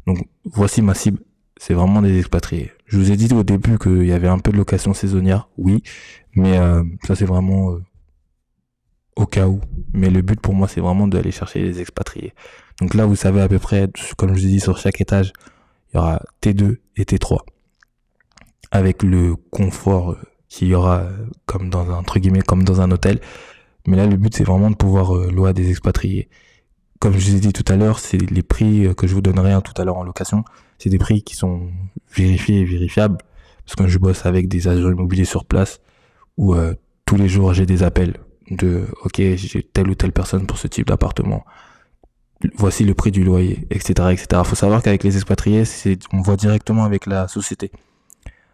Donc 0.07 0.27
voici 0.45 0.83
ma 0.83 0.95
cible, 0.95 1.21
c'est 1.57 1.75
vraiment 1.75 2.03
des 2.03 2.19
expatriés. 2.19 2.71
Je 2.87 2.99
vous 2.99 3.11
ai 3.11 3.17
dit 3.17 3.33
au 3.35 3.43
début 3.43 3.79
qu'il 3.79 4.07
y 4.07 4.13
avait 4.13 4.29
un 4.29 4.39
peu 4.39 4.53
de 4.53 4.57
location 4.57 4.95
saisonnière, 4.95 5.49
oui, 5.59 5.83
mais 6.39 6.59
euh, 6.59 6.85
ça 7.07 7.15
c'est 7.17 7.25
vraiment 7.25 7.73
euh, 7.73 7.85
au 9.17 9.27
cas 9.27 9.49
où. 9.49 9.61
Mais 9.93 10.11
le 10.11 10.23
but 10.23 10.41
pour 10.41 10.55
moi, 10.55 10.69
c'est 10.69 10.81
vraiment 10.81 11.09
d'aller 11.09 11.33
chercher 11.33 11.61
les 11.61 11.81
expatriés. 11.81 12.33
Donc 12.81 12.95
là, 12.95 13.07
vous 13.07 13.17
savez 13.17 13.41
à 13.41 13.49
peu 13.49 13.59
près, 13.59 13.89
comme 14.17 14.31
je 14.31 14.35
vous 14.35 14.47
ai 14.47 14.49
dit, 14.49 14.61
sur 14.61 14.79
chaque 14.79 15.01
étage, 15.01 15.33
il 15.93 15.97
y 15.97 15.99
aura 15.99 16.23
T2 16.43 16.77
et 16.97 17.03
T3. 17.03 17.39
Avec 18.71 19.03
le 19.03 19.35
confort 19.51 20.17
qu'il 20.49 20.69
y 20.69 20.75
aura 20.75 21.01
euh, 21.01 21.27
comme 21.47 21.71
dans 21.71 21.91
un 21.91 21.95
entre 21.95 22.19
guillemets 22.19 22.43
comme 22.43 22.65
dans 22.65 22.81
un 22.81 22.91
hôtel. 22.91 23.21
Mais 23.87 23.97
là, 23.97 24.07
le 24.07 24.17
but 24.17 24.35
c'est 24.35 24.45
vraiment 24.45 24.71
de 24.71 24.77
pouvoir 24.77 25.17
euh, 25.17 25.31
louer 25.31 25.51
à 25.51 25.53
des 25.53 25.71
expatriés. 25.71 26.29
Comme 27.01 27.13
je 27.15 27.31
vous 27.31 27.37
ai 27.37 27.41
dit 27.41 27.53
tout 27.53 27.65
à 27.73 27.77
l'heure, 27.77 27.99
c'est 27.99 28.19
les 28.19 28.43
prix 28.43 28.87
euh, 28.87 28.95
que 28.95 29.07
je 29.07 29.15
vous 29.15 29.23
donnerai 29.23 29.53
hein, 29.53 29.61
tout 29.61 29.81
à 29.81 29.85
l'heure 29.85 29.97
en 29.97 30.05
location. 30.05 30.45
C'est 30.79 30.91
des 30.91 30.99
prix 30.99 31.23
qui 31.23 31.35
sont 31.35 31.71
vérifiés 32.15 32.61
et 32.61 32.65
vérifiables. 32.65 33.19
Parce 33.65 33.77
que 33.77 33.89
je 33.89 33.99
bosse 33.99 34.25
avec 34.27 34.49
des 34.49 34.69
agents 34.69 34.91
immobiliers 34.91 35.25
sur 35.25 35.45
place 35.45 35.81
où 36.39 36.55
tous 37.05 37.17
les 37.17 37.29
jours 37.29 37.53
j'ai 37.53 37.67
des 37.67 37.83
appels 37.83 38.15
de 38.51 38.87
ok 39.05 39.17
j'ai 39.37 39.63
telle 39.63 39.91
ou 39.91 39.95
telle 39.95 40.13
personne 40.13 40.47
pour 40.47 40.57
ce 40.57 40.67
type 40.67 40.87
d'appartement 40.87 41.45
voici 42.57 42.85
le 42.85 42.95
prix 42.95 43.11
du 43.11 43.25
loyer 43.25 43.67
etc 43.71 44.09
etc 44.13 44.43
faut 44.45 44.57
savoir 44.57 44.83
qu'avec 44.83 45.05
les 45.05 45.17
expatriés 45.17 45.65
c'est 45.67 45.99
on 46.13 46.23
voit 46.23 46.37
directement 46.37 46.85
avec 46.85 47.05
la 47.07 47.29
société 47.29 47.71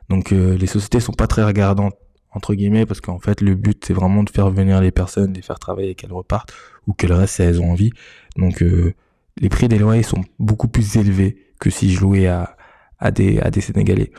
donc 0.09 0.33
euh, 0.33 0.57
les 0.57 0.67
sociétés 0.67 1.01
sont 1.01 1.13
pas 1.13 1.27
très 1.27 1.45
regardantes 1.45 1.95
entre 2.35 2.55
guillemets 2.55 2.87
parce 2.87 3.01
qu'en 3.01 3.19
fait 3.19 3.41
le 3.41 3.55
but 3.55 3.85
c'est 3.87 3.95
vraiment 3.95 4.23
de 4.23 4.31
faire 4.31 4.51
venir 4.51 4.81
les 4.81 4.91
personnes, 4.91 5.33
de 5.33 5.37
les 5.37 5.43
faire 5.43 5.59
travailler 5.59 5.95
qu'elles 5.95 6.13
repartent 6.13 6.53
ou 6.87 6.93
qu'elles 6.93 7.13
restent 7.13 7.37
si 7.37 7.43
elles 7.43 7.61
ont 7.61 7.71
envie. 7.71 7.93
Donc 8.37 8.63
euh, 8.63 8.95
les 9.41 9.49
prix 9.49 9.69
des 9.69 9.79
loyers 9.79 10.03
sont 10.03 10.25
beaucoup 10.39 10.69
plus 10.69 10.97
élevés 10.97 11.37
que 11.61 11.71
si 11.71 11.93
je 11.93 12.01
louais 12.01 12.27
à, 12.27 12.57
à 12.99 13.11
des 13.11 13.39
à 13.41 13.51
des 13.51 13.61
Sénégalais 13.61 14.13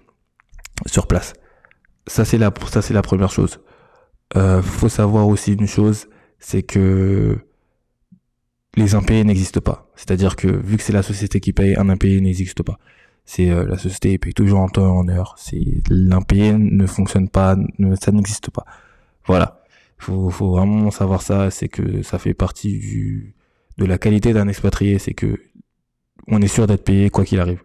sur 0.86 1.08
place. 1.08 1.34
Ça 2.08 2.26
c'est 2.26 2.38
la 2.38 2.54
ça 2.70 2.82
c'est 2.82 2.94
la 2.94 3.02
première 3.02 3.32
chose. 3.32 3.60
Euh, 4.36 4.62
faut 4.62 4.90
savoir 4.90 5.28
aussi 5.28 5.54
une 5.54 5.68
chose, 5.68 6.08
c'est 6.40 6.64
que 6.64 7.38
les 8.76 8.96
impayés 8.96 9.24
n'existent 9.24 9.62
pas. 9.62 9.90
C'est-à-dire 9.96 10.36
que 10.36 10.48
vu 10.48 10.78
que 10.78 10.84
c'est 10.84 10.94
la 10.94 11.04
société 11.04 11.40
qui 11.40 11.54
paye, 11.54 11.76
un 11.78 11.90
impayé 11.90 12.22
n'existe 12.22 12.64
pas 12.64 12.78
c'est 13.26 13.50
euh, 13.50 13.66
la 13.66 13.78
société 13.78 14.18
paye 14.18 14.34
toujours 14.34 14.60
en 14.60 14.70
temps 14.70 14.86
et 14.86 14.98
en 14.98 15.08
heure. 15.10 15.36
C'est 15.38 15.60
l'impayé 15.90 16.54
ne 16.54 16.86
fonctionne 16.86 17.30
pas, 17.30 17.58
ça 18.00 18.12
n'existe 18.12 18.52
pas. 18.52 18.66
Voilà, 19.26 19.64
faut, 19.98 20.30
faut 20.30 20.52
vraiment 20.52 20.92
savoir 20.92 21.22
ça. 21.22 21.50
C'est 21.52 21.68
que 21.68 22.04
ça 22.04 22.20
fait 22.20 22.34
partie 22.36 23.34
de 23.78 23.86
la 23.86 23.98
qualité 23.98 24.34
d'un 24.34 24.48
expatrié, 24.48 25.00
c'est 25.00 25.14
que 25.14 25.40
on 26.28 26.42
est 26.42 26.48
sûr 26.48 26.68
d'être 26.68 26.84
payé 26.84 27.10
quoi 27.10 27.26
qu'il 27.26 27.40
arrive. 27.40 27.64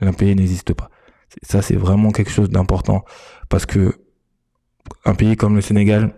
L'impayé 0.00 0.34
n'existe 0.34 0.74
pas. 0.74 0.90
Ça 1.42 1.62
c'est 1.62 1.76
vraiment 1.76 2.10
quelque 2.10 2.30
chose 2.30 2.50
d'important 2.50 3.04
parce 3.48 3.66
que 3.66 3.94
un 5.04 5.14
pays 5.14 5.36
comme 5.36 5.54
le 5.54 5.60
Sénégal, 5.60 6.14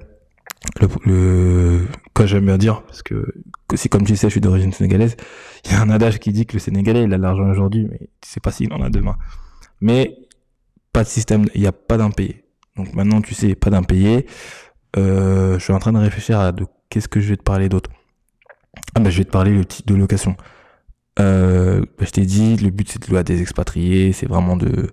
le, 0.80 1.86
quoi 2.14 2.26
j'aime 2.26 2.46
bien 2.46 2.58
dire 2.58 2.82
parce 2.82 3.02
que, 3.02 3.24
si 3.74 3.88
comme 3.88 4.04
tu 4.04 4.16
sais 4.16 4.28
je 4.28 4.32
suis 4.32 4.40
d'origine 4.40 4.72
sénégalaise 4.72 5.16
il 5.64 5.72
y 5.72 5.74
a 5.74 5.80
un 5.80 5.90
adage 5.90 6.18
qui 6.18 6.32
dit 6.32 6.46
que 6.46 6.54
le 6.54 6.58
sénégalais 6.58 7.04
il 7.04 7.14
a 7.14 7.18
l'argent 7.18 7.48
aujourd'hui 7.48 7.86
mais 7.90 8.10
tu 8.20 8.28
sais 8.28 8.40
pas 8.40 8.50
s'il 8.50 8.72
en 8.72 8.82
a 8.82 8.90
demain. 8.90 9.16
Mais 9.80 10.16
pas 10.92 11.04
de 11.04 11.08
système 11.08 11.46
il 11.54 11.60
n'y 11.60 11.66
a 11.66 11.72
pas 11.72 11.96
d'impayé 11.96 12.44
donc 12.76 12.92
maintenant 12.94 13.20
tu 13.20 13.34
sais 13.34 13.54
pas 13.54 13.70
d'impayé 13.70 14.26
euh, 14.96 15.58
je 15.58 15.64
suis 15.64 15.72
en 15.72 15.78
train 15.78 15.92
de 15.92 15.98
réfléchir 15.98 16.38
à 16.40 16.52
de 16.52 16.66
qu'est-ce 16.88 17.08
que 17.08 17.20
je 17.20 17.28
vais 17.28 17.36
te 17.36 17.42
parler 17.42 17.68
d'autre. 17.68 17.90
Ah 18.94 19.00
ben 19.00 19.10
je 19.10 19.18
vais 19.18 19.24
te 19.24 19.30
parler 19.30 19.52
le 19.52 19.64
type 19.64 19.86
de 19.86 19.94
location. 19.94 20.36
Euh, 21.20 21.80
ben, 21.98 22.06
je 22.06 22.10
t'ai 22.10 22.24
dit 22.24 22.56
le 22.56 22.70
but 22.70 22.88
c'est 22.90 23.02
de 23.02 23.08
louer 23.08 23.18
à 23.18 23.22
des 23.22 23.42
expatriés 23.42 24.12
c'est 24.12 24.26
vraiment 24.26 24.56
de 24.56 24.90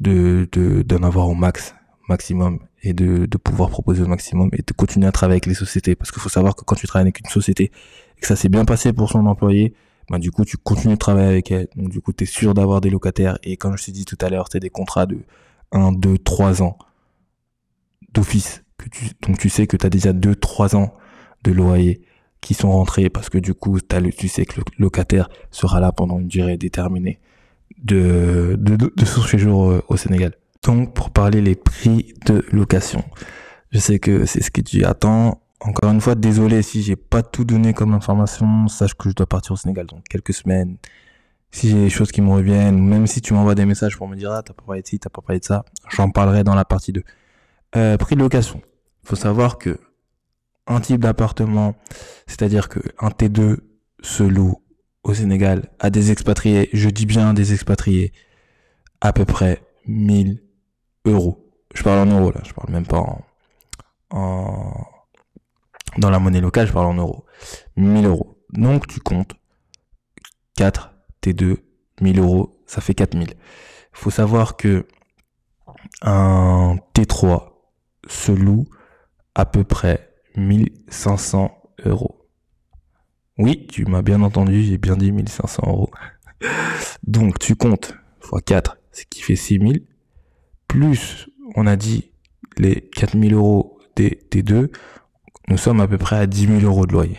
de 0.00 0.48
d'en 0.84 1.02
avoir 1.02 1.28
au 1.28 1.34
max 1.34 1.74
maximum 2.08 2.58
et 2.82 2.92
de, 2.92 3.26
de 3.26 3.38
pouvoir 3.38 3.70
proposer 3.70 4.02
au 4.02 4.06
maximum 4.06 4.50
et 4.52 4.62
de 4.66 4.72
continuer 4.72 5.06
à 5.06 5.12
travailler 5.12 5.36
avec 5.36 5.46
les 5.46 5.54
sociétés. 5.54 5.94
Parce 5.94 6.10
qu'il 6.10 6.20
faut 6.20 6.28
savoir 6.28 6.56
que 6.56 6.64
quand 6.64 6.74
tu 6.74 6.86
travailles 6.86 7.04
avec 7.04 7.20
une 7.20 7.30
société 7.30 7.64
et 8.16 8.20
que 8.20 8.26
ça 8.26 8.36
s'est 8.36 8.48
bien 8.48 8.64
passé 8.64 8.92
pour 8.92 9.10
son 9.10 9.26
employé, 9.26 9.74
bah, 10.10 10.18
du 10.18 10.30
coup, 10.30 10.44
tu 10.44 10.56
continues 10.56 10.94
de 10.94 10.98
travailler 10.98 11.28
avec 11.28 11.50
elle. 11.50 11.68
Donc, 11.76 11.88
du 11.88 12.00
coup, 12.00 12.12
tu 12.12 12.24
es 12.24 12.26
sûr 12.26 12.52
d'avoir 12.52 12.80
des 12.80 12.90
locataires. 12.90 13.38
Et 13.42 13.56
comme 13.56 13.76
je 13.76 13.84
t'ai 13.84 13.92
dit 13.92 14.04
tout 14.04 14.18
à 14.20 14.28
l'heure, 14.28 14.48
c'est 14.50 14.60
des 14.60 14.70
contrats 14.70 15.06
de 15.06 15.20
1, 15.72 15.92
2, 15.92 16.18
3 16.18 16.62
ans 16.62 16.76
d'office. 18.12 18.64
Donc, 19.22 19.38
tu 19.38 19.48
sais 19.48 19.66
que 19.66 19.76
tu 19.76 19.86
as 19.86 19.90
déjà 19.90 20.12
2, 20.12 20.34
3 20.34 20.74
ans 20.74 20.94
de 21.44 21.52
loyer 21.52 22.02
qui 22.40 22.54
sont 22.54 22.72
rentrés 22.72 23.10
parce 23.10 23.28
que 23.28 23.38
du 23.38 23.54
coup, 23.54 23.78
as 23.90 24.00
le, 24.00 24.10
tu 24.10 24.26
sais 24.28 24.46
que 24.46 24.58
le 24.58 24.64
locataire 24.78 25.28
sera 25.50 25.78
là 25.78 25.92
pendant 25.92 26.18
une 26.18 26.28
durée 26.28 26.56
déterminée 26.56 27.20
de, 27.82 28.56
de, 28.58 28.76
de 28.76 29.04
son 29.04 29.22
séjour 29.22 29.82
au 29.88 29.96
Sénégal. 29.96 30.34
Donc, 30.62 30.94
pour 30.94 31.10
parler 31.10 31.40
les 31.40 31.54
prix 31.54 32.14
de 32.26 32.44
location, 32.52 33.04
je 33.72 33.78
sais 33.78 33.98
que 33.98 34.26
c'est 34.26 34.42
ce 34.42 34.50
que 34.50 34.60
tu 34.60 34.84
attends. 34.84 35.42
Encore 35.60 35.90
une 35.90 36.00
fois, 36.00 36.14
désolé 36.14 36.62
si 36.62 36.82
j'ai 36.82 36.96
pas 36.96 37.22
tout 37.22 37.44
donné 37.44 37.74
comme 37.74 37.94
information. 37.94 38.68
Sache 38.68 38.94
que 38.94 39.10
je 39.10 39.14
dois 39.14 39.26
partir 39.26 39.52
au 39.52 39.56
Sénégal 39.56 39.86
dans 39.86 40.00
quelques 40.08 40.34
semaines. 40.34 40.76
Si 41.50 41.68
j'ai 41.70 41.76
des 41.76 41.90
choses 41.90 42.12
qui 42.12 42.20
me 42.20 42.30
reviennent, 42.30 42.78
même 42.78 43.06
si 43.06 43.20
tu 43.20 43.34
m'envoies 43.34 43.54
des 43.54 43.66
messages 43.66 43.96
pour 43.96 44.08
me 44.08 44.16
dire 44.16 44.30
ah 44.30 44.42
t'as 44.42 44.52
pas 44.52 44.62
parlé 44.64 44.82
de 44.82 44.86
ci, 44.86 44.98
t'as 44.98 45.10
pas 45.10 45.20
parlé 45.20 45.40
de 45.40 45.44
ça, 45.44 45.64
j'en 45.88 46.10
parlerai 46.10 46.44
dans 46.44 46.54
la 46.54 46.64
partie 46.64 46.92
2. 46.92 47.02
Euh, 47.76 47.96
prix 47.96 48.14
de 48.14 48.20
location. 48.20 48.62
Faut 49.02 49.16
savoir 49.16 49.58
que 49.58 49.80
un 50.66 50.80
type 50.80 51.00
d'appartement, 51.00 51.74
c'est-à-dire 52.26 52.68
que 52.68 52.78
un 53.00 53.08
T2 53.08 53.58
se 54.02 54.22
loue 54.22 54.62
au 55.02 55.14
Sénégal 55.14 55.70
à 55.78 55.90
des 55.90 56.10
expatriés, 56.10 56.68
je 56.72 56.88
dis 56.88 57.06
bien 57.06 57.34
des 57.34 57.52
expatriés, 57.52 58.12
à 59.00 59.12
peu 59.12 59.24
près 59.24 59.62
1000 59.86 60.42
euros. 61.06 61.50
Je 61.74 61.82
parle 61.82 62.08
en 62.08 62.12
euros 62.12 62.32
là, 62.32 62.40
je 62.44 62.52
parle 62.52 62.70
même 62.70 62.86
pas 62.86 62.98
en, 62.98 63.24
en 64.10 64.86
dans 65.98 66.10
la 66.10 66.18
monnaie 66.18 66.40
locale, 66.40 66.66
je 66.66 66.72
parle 66.72 66.86
en 66.86 66.94
euros. 66.94 67.24
1000 67.76 68.06
euros. 68.06 68.38
Donc 68.52 68.86
tu 68.86 69.00
comptes 69.00 69.34
4 70.56 70.92
T2, 71.22 71.58
1000 72.00 72.18
euros, 72.18 72.62
ça 72.66 72.80
fait 72.80 72.94
4000. 72.94 73.34
Faut 73.92 74.10
savoir 74.10 74.56
que 74.56 74.86
un 76.02 76.76
T3 76.94 77.50
se 78.08 78.32
loue 78.32 78.66
à 79.34 79.46
peu 79.46 79.64
près 79.64 80.14
1500 80.36 81.50
euros. 81.86 82.19
Oui, 83.40 83.66
tu 83.68 83.86
m'as 83.86 84.02
bien 84.02 84.20
entendu, 84.20 84.62
j'ai 84.62 84.76
bien 84.76 84.98
dit 84.98 85.12
1500 85.12 85.62
euros. 85.66 85.90
Donc 87.06 87.38
tu 87.38 87.56
comptes 87.56 87.94
x 88.22 88.42
4, 88.44 88.76
ce 88.92 89.04
qui 89.08 89.22
fait 89.22 89.34
6000. 89.34 89.82
Plus, 90.68 91.30
on 91.56 91.66
a 91.66 91.76
dit 91.76 92.12
les 92.58 92.82
4000 92.94 93.32
euros 93.32 93.78
des 93.96 94.20
T2, 94.30 94.70
nous 95.48 95.56
sommes 95.56 95.80
à 95.80 95.88
peu 95.88 95.96
près 95.96 96.16
à 96.16 96.26
10 96.26 96.60
000 96.60 96.60
euros 96.60 96.84
de 96.84 96.92
loyer. 96.92 97.16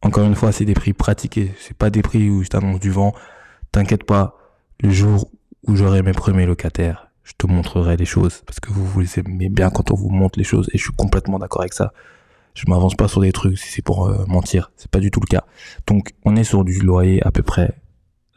Encore 0.00 0.24
une 0.24 0.34
fois, 0.34 0.50
c'est 0.50 0.64
des 0.64 0.72
prix 0.72 0.94
pratiqués. 0.94 1.52
C'est 1.58 1.76
pas 1.76 1.90
des 1.90 2.00
prix 2.00 2.30
où 2.30 2.42
je 2.42 2.48
t'annonce 2.48 2.80
du 2.80 2.90
vent. 2.90 3.14
T'inquiète 3.70 4.04
pas. 4.04 4.38
Le 4.80 4.88
jour 4.88 5.30
où 5.66 5.76
j'aurai 5.76 6.00
mes 6.00 6.12
premiers 6.12 6.46
locataires, 6.46 7.10
je 7.22 7.34
te 7.36 7.46
montrerai 7.46 7.98
les 7.98 8.06
choses. 8.06 8.42
Parce 8.46 8.60
que 8.60 8.70
vous, 8.70 8.86
vous 8.86 9.18
aimez 9.18 9.50
bien 9.50 9.68
quand 9.68 9.90
on 9.90 9.94
vous 9.94 10.08
montre 10.08 10.38
les 10.38 10.44
choses. 10.44 10.70
Et 10.72 10.78
je 10.78 10.84
suis 10.84 10.92
complètement 10.92 11.38
d'accord 11.38 11.60
avec 11.60 11.74
ça. 11.74 11.92
Je 12.54 12.64
m'avance 12.68 12.94
pas 12.94 13.08
sur 13.08 13.20
des 13.20 13.32
trucs 13.32 13.58
si 13.58 13.68
c'est 13.68 13.82
pour 13.82 14.06
euh, 14.06 14.24
mentir. 14.26 14.70
C'est 14.76 14.90
pas 14.90 15.00
du 15.00 15.10
tout 15.10 15.20
le 15.20 15.26
cas. 15.26 15.44
Donc, 15.86 16.14
on 16.24 16.36
est 16.36 16.44
sur 16.44 16.64
du 16.64 16.80
loyer 16.80 17.24
à 17.26 17.30
peu 17.30 17.42
près 17.42 17.72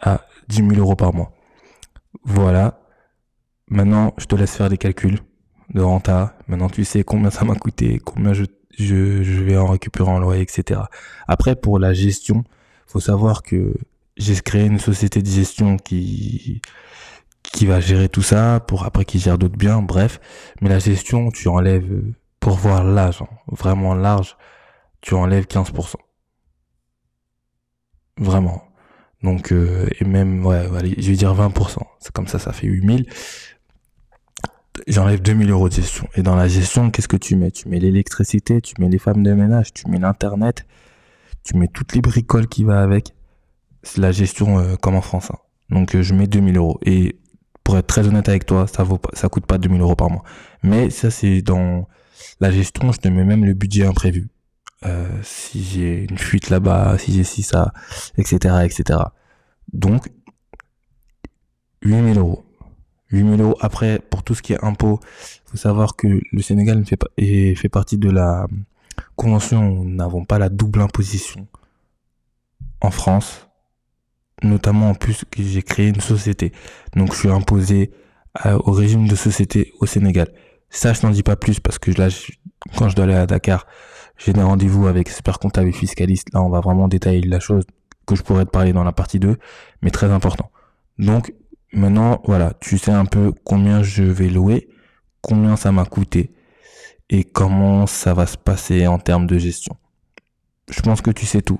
à 0.01 0.21
10 0.49 0.57
000 0.57 0.71
euros 0.73 0.95
par 0.95 1.13
mois. 1.13 1.31
Voilà. 2.23 2.79
Maintenant, 3.69 4.13
je 4.17 4.25
te 4.25 4.35
laisse 4.35 4.55
faire 4.55 4.69
des 4.69 4.77
calculs 4.77 5.19
de 5.73 5.81
renta. 5.81 6.35
Maintenant, 6.47 6.69
tu 6.69 6.83
sais 6.83 7.03
combien 7.03 7.29
ça 7.29 7.45
m'a 7.45 7.55
coûté, 7.55 7.99
combien 8.03 8.33
je, 8.33 8.45
je, 8.77 9.23
je, 9.23 9.43
vais 9.43 9.57
en 9.57 9.67
récupérer 9.67 10.09
en 10.09 10.19
loyer, 10.19 10.41
etc. 10.41 10.81
Après, 11.27 11.55
pour 11.55 11.77
la 11.77 11.93
gestion, 11.93 12.43
faut 12.87 12.99
savoir 12.99 13.43
que 13.43 13.73
j'ai 14.15 14.35
créé 14.35 14.65
une 14.65 14.79
société 14.79 15.21
de 15.21 15.27
gestion 15.27 15.77
qui 15.77 16.61
qui 17.43 17.65
va 17.65 17.79
gérer 17.79 18.09
tout 18.09 18.21
ça 18.21 18.59
pour 18.67 18.85
après 18.85 19.05
qui 19.05 19.19
gère 19.19 19.37
d'autres 19.37 19.57
biens, 19.57 19.81
bref. 19.81 20.19
Mais 20.61 20.69
la 20.69 20.79
gestion, 20.79 21.31
tu 21.31 21.47
enlèves, 21.47 22.03
pour 22.39 22.55
voir 22.55 22.83
l'âge, 22.83 23.21
hein, 23.21 23.27
vraiment 23.47 23.93
large, 23.95 24.37
tu 25.01 25.13
enlèves 25.13 25.45
15%. 25.45 25.95
Vraiment. 28.17 28.63
Donc, 29.23 29.51
euh, 29.51 29.87
et 29.99 30.05
même, 30.05 30.45
ouais, 30.45 30.67
je 30.97 31.09
vais 31.09 31.15
dire 31.15 31.33
20%. 31.33 31.79
C'est 31.99 32.11
comme 32.11 32.27
ça, 32.27 32.39
ça 32.39 32.53
fait 32.53 32.67
8000 32.67 33.07
j'enlève 34.87 35.21
2000 35.21 35.49
euros 35.49 35.69
de 35.69 35.73
gestion. 35.73 36.07
Et 36.15 36.21
dans 36.21 36.35
la 36.35 36.47
gestion, 36.47 36.91
qu'est-ce 36.91 37.07
que 37.07 37.17
tu 37.17 37.35
mets? 37.35 37.51
Tu 37.51 37.67
mets 37.69 37.79
l'électricité, 37.79 38.61
tu 38.61 38.75
mets 38.79 38.89
les 38.89 38.99
femmes 38.99 39.23
de 39.23 39.33
ménage, 39.33 39.73
tu 39.73 39.89
mets 39.89 39.99
l'internet, 39.99 40.65
tu 41.43 41.57
mets 41.57 41.67
toutes 41.67 41.93
les 41.93 42.01
bricoles 42.01 42.47
qui 42.47 42.63
va 42.63 42.81
avec. 42.81 43.13
C'est 43.83 44.01
la 44.01 44.11
gestion 44.11 44.59
euh, 44.59 44.75
comme 44.75 44.95
en 44.95 45.01
France. 45.01 45.29
Hein. 45.31 45.37
Donc 45.69 45.95
euh, 45.95 46.01
je 46.01 46.13
mets 46.13 46.27
2000 46.27 46.57
euros. 46.57 46.79
Et 46.85 47.19
pour 47.63 47.77
être 47.77 47.87
très 47.87 48.07
honnête 48.07 48.29
avec 48.29 48.45
toi, 48.45 48.67
ça 48.67 48.83
vaut 48.83 48.99
ça 49.13 49.29
coûte 49.29 49.45
pas 49.45 49.57
2000 49.57 49.81
euros 49.81 49.95
par 49.95 50.09
mois. 50.09 50.23
Mais 50.63 50.89
ça 50.89 51.11
c'est 51.11 51.41
dans 51.41 51.87
la 52.39 52.51
gestion, 52.51 52.91
je 52.91 52.99
te 52.99 53.07
mets 53.07 53.23
même 53.23 53.45
le 53.45 53.53
budget 53.53 53.85
imprévu. 53.85 54.29
Euh, 54.85 55.07
si 55.23 55.63
j'ai 55.63 56.05
une 56.09 56.17
fuite 56.17 56.49
là-bas, 56.49 56.97
si 56.99 57.11
j'ai 57.13 57.23
ci, 57.23 57.41
ça, 57.41 57.73
etc., 58.17 58.57
etc. 58.63 58.99
Donc 59.73 60.09
8000 61.81 62.17
euros. 62.17 62.43
8000 63.11 63.41
euros. 63.41 63.57
Après, 63.61 63.99
pour 63.99 64.23
tout 64.23 64.35
ce 64.35 64.41
qui 64.41 64.53
est 64.53 64.63
impôt, 64.63 64.99
faut 65.45 65.57
savoir 65.57 65.95
que 65.95 66.07
le 66.31 66.41
Sénégal 66.41 66.83
fait, 66.85 66.99
fait 67.55 67.69
partie 67.69 67.97
de 67.97 68.09
la 68.09 68.47
convention 69.15 69.67
où 69.69 69.83
nous 69.83 69.95
n'avons 69.95 70.25
pas 70.25 70.39
la 70.39 70.49
double 70.49 70.81
imposition 70.81 71.47
en 72.81 72.91
France. 72.91 73.47
Notamment 74.43 74.91
en 74.91 74.93
plus 74.93 75.23
que 75.31 75.41
j'ai 75.41 75.63
créé 75.63 75.87
une 75.87 76.01
société. 76.01 76.51
Donc 76.95 77.13
je 77.13 77.19
suis 77.19 77.29
imposé 77.29 77.91
au 78.45 78.71
régime 78.71 79.07
de 79.07 79.15
société 79.15 79.73
au 79.79 79.87
Sénégal. 79.87 80.31
Ça, 80.69 80.93
je 80.93 81.05
n'en 81.05 81.11
dis 81.11 81.23
pas 81.23 81.35
plus 81.35 81.59
parce 81.59 81.79
que 81.79 81.91
là, 81.91 82.09
quand 82.77 82.89
je 82.89 82.95
dois 82.95 83.05
aller 83.05 83.13
à 83.15 83.25
Dakar, 83.25 83.65
j'ai 84.17 84.33
des 84.33 84.41
rendez-vous 84.41 84.87
avec 84.87 85.07
expert 85.07 85.39
comptable 85.39 85.69
et 85.69 85.73
fiscaliste. 85.73 86.33
Là, 86.33 86.41
on 86.41 86.49
va 86.49 86.59
vraiment 86.59 86.87
détailler 86.87 87.21
la 87.21 87.39
chose 87.39 87.63
que 88.05 88.15
je 88.15 88.23
pourrais 88.23 88.45
te 88.45 88.51
parler 88.51 88.73
dans 88.73 88.83
la 88.83 88.91
partie 88.91 89.19
2, 89.19 89.37
mais 89.81 89.91
très 89.91 90.11
important. 90.11 90.51
Donc, 90.97 91.31
Maintenant, 91.73 92.21
voilà, 92.23 92.53
tu 92.61 92.77
sais 92.77 92.91
un 92.91 93.05
peu 93.05 93.33
combien 93.43 93.83
je 93.83 94.03
vais 94.03 94.29
louer, 94.29 94.69
combien 95.21 95.57
ça 95.57 95.71
m'a 95.71 95.85
coûté 95.85 96.31
et 97.09 97.23
comment 97.25 97.85
ça 97.87 98.13
va 98.13 98.25
se 98.25 98.37
passer 98.37 98.87
en 98.87 98.99
termes 98.99 99.27
de 99.27 99.37
gestion. 99.37 99.75
Je 100.69 100.81
pense 100.81 101.01
que 101.01 101.11
tu 101.11 101.25
sais 101.25 101.41
tout. 101.41 101.59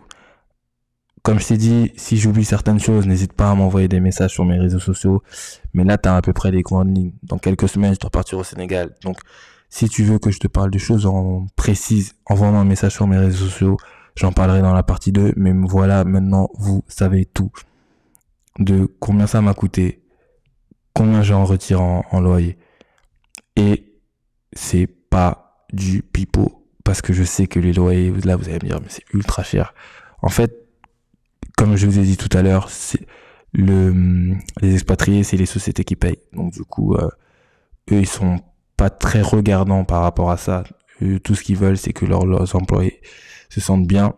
Comme 1.27 1.41
je 1.41 1.48
t'ai 1.48 1.57
dit, 1.57 1.91
si 1.98 2.15
j'oublie 2.15 2.46
certaines 2.46 2.79
choses, 2.79 3.05
n'hésite 3.05 3.34
pas 3.34 3.51
à 3.51 3.53
m'envoyer 3.53 3.89
des 3.89 4.00
messages 4.00 4.31
sur 4.31 4.46
mes 4.46 4.57
réseaux 4.57 4.79
sociaux. 4.79 5.22
Mais 5.74 5.84
là, 5.84 5.98
tu 5.98 6.07
as 6.07 6.15
à 6.15 6.22
peu 6.22 6.31
près 6.31 6.51
les 6.51 6.62
grandes 6.62 6.96
lignes. 6.96 7.12
Dans 7.22 7.38
quelques 7.38 7.67
semaines, 7.67 7.93
je 7.96 8.00
dois 8.00 8.10
partir 8.10 8.38
au 8.38 8.46
Sénégal. 8.46 8.96
Donc, 9.03 9.17
si 9.69 9.89
tu 9.89 10.05
veux 10.05 10.19
que 10.19 10.31
je 10.31 10.39
te 10.39 10.48
parle 10.48 10.72
de 10.72 10.77
choses 10.77 11.05
en 11.05 11.46
précise, 11.57 12.13
envoie-moi 12.27 12.62
un 12.62 12.63
message 12.63 12.93
sur 12.93 13.07
mes 13.07 13.17
réseaux 13.17 13.46
sociaux. 13.46 13.75
J'en 14.15 14.31
parlerai 14.31 14.62
dans 14.62 14.74
la 14.74 14.84
partie 14.84 15.12
2. 15.12 15.34
Mais 15.36 15.51
voilà, 15.51 16.05
maintenant, 16.05 16.48
vous 16.57 16.86
savez 16.88 17.25
tout 17.25 17.51
de 18.57 18.89
combien 19.01 19.27
ça 19.27 19.41
m'a 19.41 19.53
coûté, 19.53 20.05
combien 20.93 21.24
j'en 21.24 21.43
retire 21.43 21.81
en, 21.81 22.22
loyer. 22.22 22.57
Et 23.57 24.00
c'est 24.53 24.88
pas 24.88 25.65
du 25.74 26.03
pipeau 26.03 26.69
parce 26.86 27.01
que 27.01 27.12
je 27.12 27.25
sais 27.25 27.48
que 27.48 27.60
les 27.60 27.74
loyers, 27.74 28.13
là 28.24 28.38
vous 28.38 28.46
allez 28.46 28.60
me 28.63 28.69
dire, 28.69 28.79
mais 28.81 28.88
c'est 28.88 29.03
ultra 29.13 29.43
cher. 29.43 29.74
En 30.22 30.29
fait, 30.29 30.66
comme 31.57 31.75
je 31.75 31.87
vous 31.87 31.99
ai 31.99 32.03
dit 32.03 32.15
tout 32.15 32.29
à 32.37 32.41
l'heure, 32.41 32.69
c'est 32.69 33.05
le 33.51 34.35
les 34.61 34.73
expatriés, 34.73 35.23
c'est 35.23 35.37
les 35.37 35.45
sociétés 35.45 35.83
qui 35.83 35.97
payent. 35.97 36.21
Donc 36.31 36.53
du 36.53 36.63
coup, 36.63 36.93
euh, 36.95 37.09
eux 37.91 37.99
ils 37.99 38.07
sont 38.07 38.39
pas 38.77 38.89
très 38.89 39.21
regardants 39.21 39.83
par 39.83 40.03
rapport 40.03 40.31
à 40.31 40.37
ça. 40.37 40.63
tout 41.23 41.35
ce 41.35 41.41
qu'ils 41.41 41.57
veulent, 41.57 41.77
c'est 41.77 41.93
que 41.93 42.05
leurs, 42.05 42.55
employés 42.55 43.01
se 43.49 43.59
sentent 43.59 43.87
bien, 43.87 44.13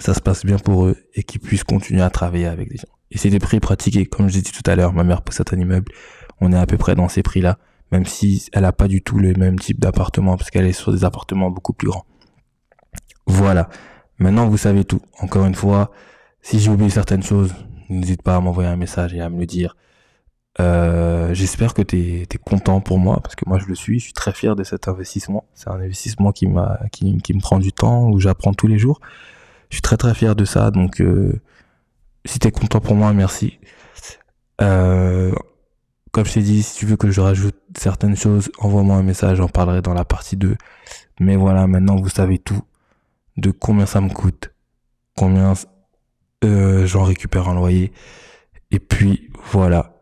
ça 0.00 0.14
se 0.14 0.20
passe 0.20 0.44
bien 0.44 0.58
pour 0.58 0.86
eux 0.86 0.96
et 1.14 1.22
qu'ils 1.22 1.40
puissent 1.40 1.64
continuer 1.64 2.02
à 2.02 2.10
travailler 2.10 2.46
avec 2.46 2.68
des 2.68 2.76
gens. 2.76 2.92
Et 3.10 3.18
c'est 3.18 3.30
des 3.30 3.38
prix 3.38 3.60
pratiqués. 3.60 4.04
Comme 4.06 4.28
je 4.28 4.34
l'ai 4.34 4.42
dit 4.42 4.52
tout 4.52 4.68
à 4.68 4.74
l'heure, 4.74 4.92
ma 4.92 5.04
mère 5.04 5.22
possède 5.22 5.46
un 5.52 5.58
immeuble. 5.58 5.92
On 6.40 6.52
est 6.52 6.58
à 6.58 6.66
peu 6.66 6.76
près 6.76 6.94
dans 6.94 7.08
ces 7.08 7.22
prix-là. 7.22 7.58
Même 7.92 8.04
si 8.04 8.48
elle 8.52 8.64
a 8.64 8.72
pas 8.72 8.88
du 8.88 9.00
tout 9.00 9.18
le 9.18 9.32
même 9.34 9.58
type 9.58 9.80
d'appartement 9.80 10.36
parce 10.36 10.50
qu'elle 10.50 10.66
est 10.66 10.72
sur 10.72 10.92
des 10.92 11.04
appartements 11.04 11.50
beaucoup 11.50 11.72
plus 11.72 11.88
grands. 11.88 12.04
Voilà. 13.26 13.70
Maintenant, 14.18 14.46
vous 14.46 14.58
savez 14.58 14.84
tout. 14.84 15.00
Encore 15.20 15.46
une 15.46 15.54
fois, 15.54 15.90
si 16.42 16.58
j'ai 16.60 16.70
oublié 16.70 16.90
certaines 16.90 17.22
choses, 17.22 17.54
n'hésite 17.88 18.22
pas 18.22 18.36
à 18.36 18.40
m'envoyer 18.40 18.68
un 18.68 18.76
message 18.76 19.14
et 19.14 19.20
à 19.20 19.28
me 19.30 19.38
le 19.38 19.46
dire. 19.46 19.76
Euh, 20.60 21.32
j'espère 21.34 21.72
que 21.72 21.82
tu 21.82 22.22
es, 22.22 22.26
content 22.44 22.80
pour 22.80 22.98
moi 22.98 23.20
parce 23.22 23.36
que 23.36 23.44
moi 23.48 23.58
je 23.58 23.66
le 23.66 23.74
suis. 23.74 23.98
Je 24.00 24.04
suis 24.04 24.12
très 24.12 24.32
fier 24.32 24.56
de 24.56 24.64
cet 24.64 24.88
investissement. 24.88 25.44
C'est 25.54 25.68
un 25.68 25.74
investissement 25.80 26.32
qui 26.32 26.48
qui, 26.90 27.18
qui 27.18 27.34
me 27.34 27.40
prend 27.40 27.58
du 27.58 27.72
temps 27.72 28.08
où 28.08 28.18
j'apprends 28.18 28.54
tous 28.54 28.66
les 28.66 28.78
jours. 28.78 29.00
Je 29.70 29.76
suis 29.76 29.82
très 29.82 29.96
très 29.96 30.14
fier 30.14 30.34
de 30.34 30.44
ça. 30.44 30.70
Donc 30.70 31.00
euh, 31.00 31.40
si 32.24 32.38
t'es 32.38 32.50
content 32.50 32.80
pour 32.80 32.94
moi, 32.94 33.12
merci. 33.12 33.58
Euh, 34.60 35.32
comme 36.10 36.24
je 36.24 36.34
t'ai 36.34 36.42
dit, 36.42 36.62
si 36.62 36.76
tu 36.78 36.86
veux 36.86 36.96
que 36.96 37.10
je 37.10 37.20
rajoute 37.20 37.56
certaines 37.76 38.16
choses, 38.16 38.50
envoie-moi 38.58 38.96
un 38.96 39.02
message, 39.02 39.38
j'en 39.38 39.48
parlerai 39.48 39.82
dans 39.82 39.94
la 39.94 40.04
partie 40.04 40.36
2. 40.36 40.56
Mais 41.20 41.36
voilà, 41.36 41.66
maintenant 41.66 41.96
vous 41.96 42.08
savez 42.08 42.38
tout 42.38 42.62
de 43.36 43.50
combien 43.50 43.86
ça 43.86 44.00
me 44.00 44.08
coûte, 44.08 44.52
combien 45.16 45.54
euh, 46.44 46.86
j'en 46.86 47.04
récupère 47.04 47.48
un 47.48 47.54
loyer. 47.54 47.92
Et 48.70 48.78
puis 48.78 49.30
voilà. 49.50 49.94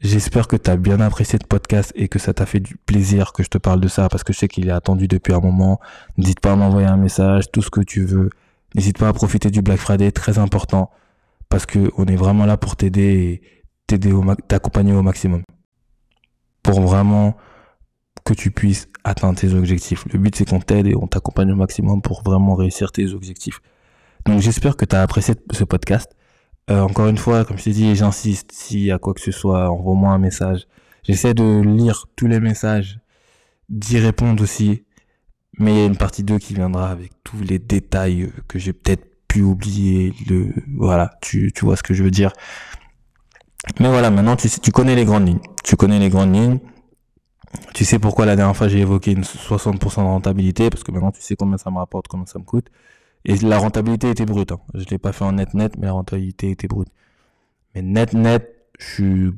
J'espère 0.00 0.48
que 0.48 0.56
tu 0.56 0.70
as 0.70 0.76
bien 0.76 0.98
apprécié 1.00 1.38
ce 1.40 1.46
podcast 1.46 1.92
et 1.94 2.08
que 2.08 2.18
ça 2.18 2.32
t'a 2.32 2.46
fait 2.46 2.60
du 2.60 2.76
plaisir 2.76 3.32
que 3.34 3.42
je 3.42 3.48
te 3.50 3.58
parle 3.58 3.80
de 3.80 3.88
ça 3.88 4.08
parce 4.08 4.24
que 4.24 4.32
je 4.32 4.38
sais 4.38 4.48
qu'il 4.48 4.66
est 4.68 4.72
attendu 4.72 5.08
depuis 5.08 5.34
un 5.34 5.40
moment. 5.40 5.78
N'hésite 6.16 6.40
pas 6.40 6.52
à 6.52 6.56
m'envoyer 6.56 6.86
un 6.86 6.96
message, 6.96 7.50
tout 7.52 7.60
ce 7.60 7.68
que 7.70 7.82
tu 7.82 8.04
veux. 8.04 8.30
N'hésite 8.74 8.98
pas 8.98 9.08
à 9.08 9.12
profiter 9.12 9.50
du 9.50 9.60
Black 9.60 9.78
Friday, 9.78 10.10
très 10.10 10.38
important, 10.38 10.90
parce 11.48 11.66
que 11.66 11.90
on 11.98 12.06
est 12.06 12.16
vraiment 12.16 12.46
là 12.46 12.56
pour 12.56 12.76
t'aider 12.76 13.02
et 13.02 13.42
t'aider 13.86 14.12
au 14.12 14.24
t'accompagner 14.48 14.94
au 14.94 15.02
maximum. 15.02 15.42
Pour 16.62 16.80
vraiment 16.80 17.36
que 18.24 18.32
tu 18.32 18.50
puisses 18.50 18.88
atteindre 19.04 19.38
tes 19.38 19.52
objectifs. 19.52 20.04
Le 20.12 20.18
but 20.18 20.34
c'est 20.34 20.48
qu'on 20.48 20.60
t'aide 20.60 20.86
et 20.86 20.94
on 20.96 21.08
t'accompagne 21.08 21.52
au 21.52 21.56
maximum 21.56 22.00
pour 22.00 22.22
vraiment 22.22 22.54
réussir 22.54 22.92
tes 22.92 23.12
objectifs. 23.12 23.60
Donc 24.26 24.40
j'espère 24.40 24.76
que 24.76 24.84
tu 24.84 24.96
as 24.96 25.02
apprécié 25.02 25.34
ce 25.52 25.64
podcast. 25.64 26.14
Euh, 26.70 26.80
encore 26.80 27.08
une 27.08 27.18
fois, 27.18 27.44
comme 27.44 27.58
je 27.58 27.64
t'ai 27.64 27.72
dit, 27.72 27.94
j'insiste, 27.96 28.70
y 28.70 28.90
a 28.92 28.98
quoi 28.98 29.14
que 29.14 29.20
ce 29.20 29.32
soit, 29.32 29.70
envoie-moi 29.70 30.10
un 30.10 30.18
message. 30.18 30.66
J'essaie 31.02 31.34
de 31.34 31.62
lire 31.62 32.06
tous 32.16 32.26
les 32.26 32.40
messages, 32.40 33.00
d'y 33.68 33.98
répondre 33.98 34.42
aussi. 34.42 34.84
Mais 35.58 35.72
il 35.72 35.78
y 35.78 35.82
a 35.82 35.86
une 35.86 35.96
partie 35.96 36.22
2 36.22 36.38
qui 36.38 36.54
viendra 36.54 36.90
avec 36.90 37.12
tous 37.24 37.40
les 37.40 37.58
détails 37.58 38.32
que 38.48 38.58
j'ai 38.58 38.72
peut-être 38.72 39.04
pu 39.26 39.42
oublier. 39.42 40.14
Voilà, 40.76 41.12
tu, 41.20 41.52
tu 41.52 41.64
vois 41.64 41.76
ce 41.76 41.82
que 41.82 41.92
je 41.94 42.02
veux 42.02 42.10
dire. 42.10 42.32
Mais 43.78 43.88
voilà, 43.88 44.10
maintenant 44.10 44.36
tu 44.36 44.48
tu 44.48 44.70
connais 44.70 44.94
les 44.94 45.04
grandes 45.04 45.26
lignes. 45.26 45.40
Tu 45.64 45.76
connais 45.76 45.98
les 45.98 46.08
grandes 46.08 46.34
lignes. 46.34 46.60
Tu 47.74 47.84
sais 47.84 47.98
pourquoi 47.98 48.26
la 48.26 48.36
dernière 48.36 48.56
fois 48.56 48.68
j'ai 48.68 48.78
évoqué 48.78 49.12
une 49.12 49.22
60% 49.22 49.96
de 49.96 50.00
rentabilité, 50.02 50.70
parce 50.70 50.84
que 50.84 50.92
maintenant 50.92 51.10
tu 51.10 51.20
sais 51.20 51.36
combien 51.36 51.58
ça 51.58 51.70
me 51.70 51.78
rapporte, 51.78 52.06
combien 52.08 52.26
ça 52.26 52.38
me 52.38 52.44
coûte. 52.44 52.68
Et 53.24 53.36
la 53.36 53.58
rentabilité 53.58 54.10
était 54.10 54.24
brute. 54.24 54.52
Hein. 54.52 54.60
Je 54.74 54.84
l'ai 54.90 54.98
pas 54.98 55.12
fait 55.12 55.24
en 55.24 55.32
net 55.32 55.54
net, 55.54 55.76
mais 55.78 55.86
la 55.86 55.92
rentabilité 55.92 56.50
était 56.50 56.68
brute. 56.68 56.88
Mais 57.74 57.82
net 57.82 58.14
net, 58.14 58.50
je 58.78 58.86
suis 58.86 59.32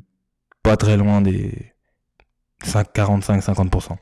pas 0.61 0.77
très 0.77 0.97
loin 0.97 1.21
des 1.21 1.73
45-50%. 2.63 3.97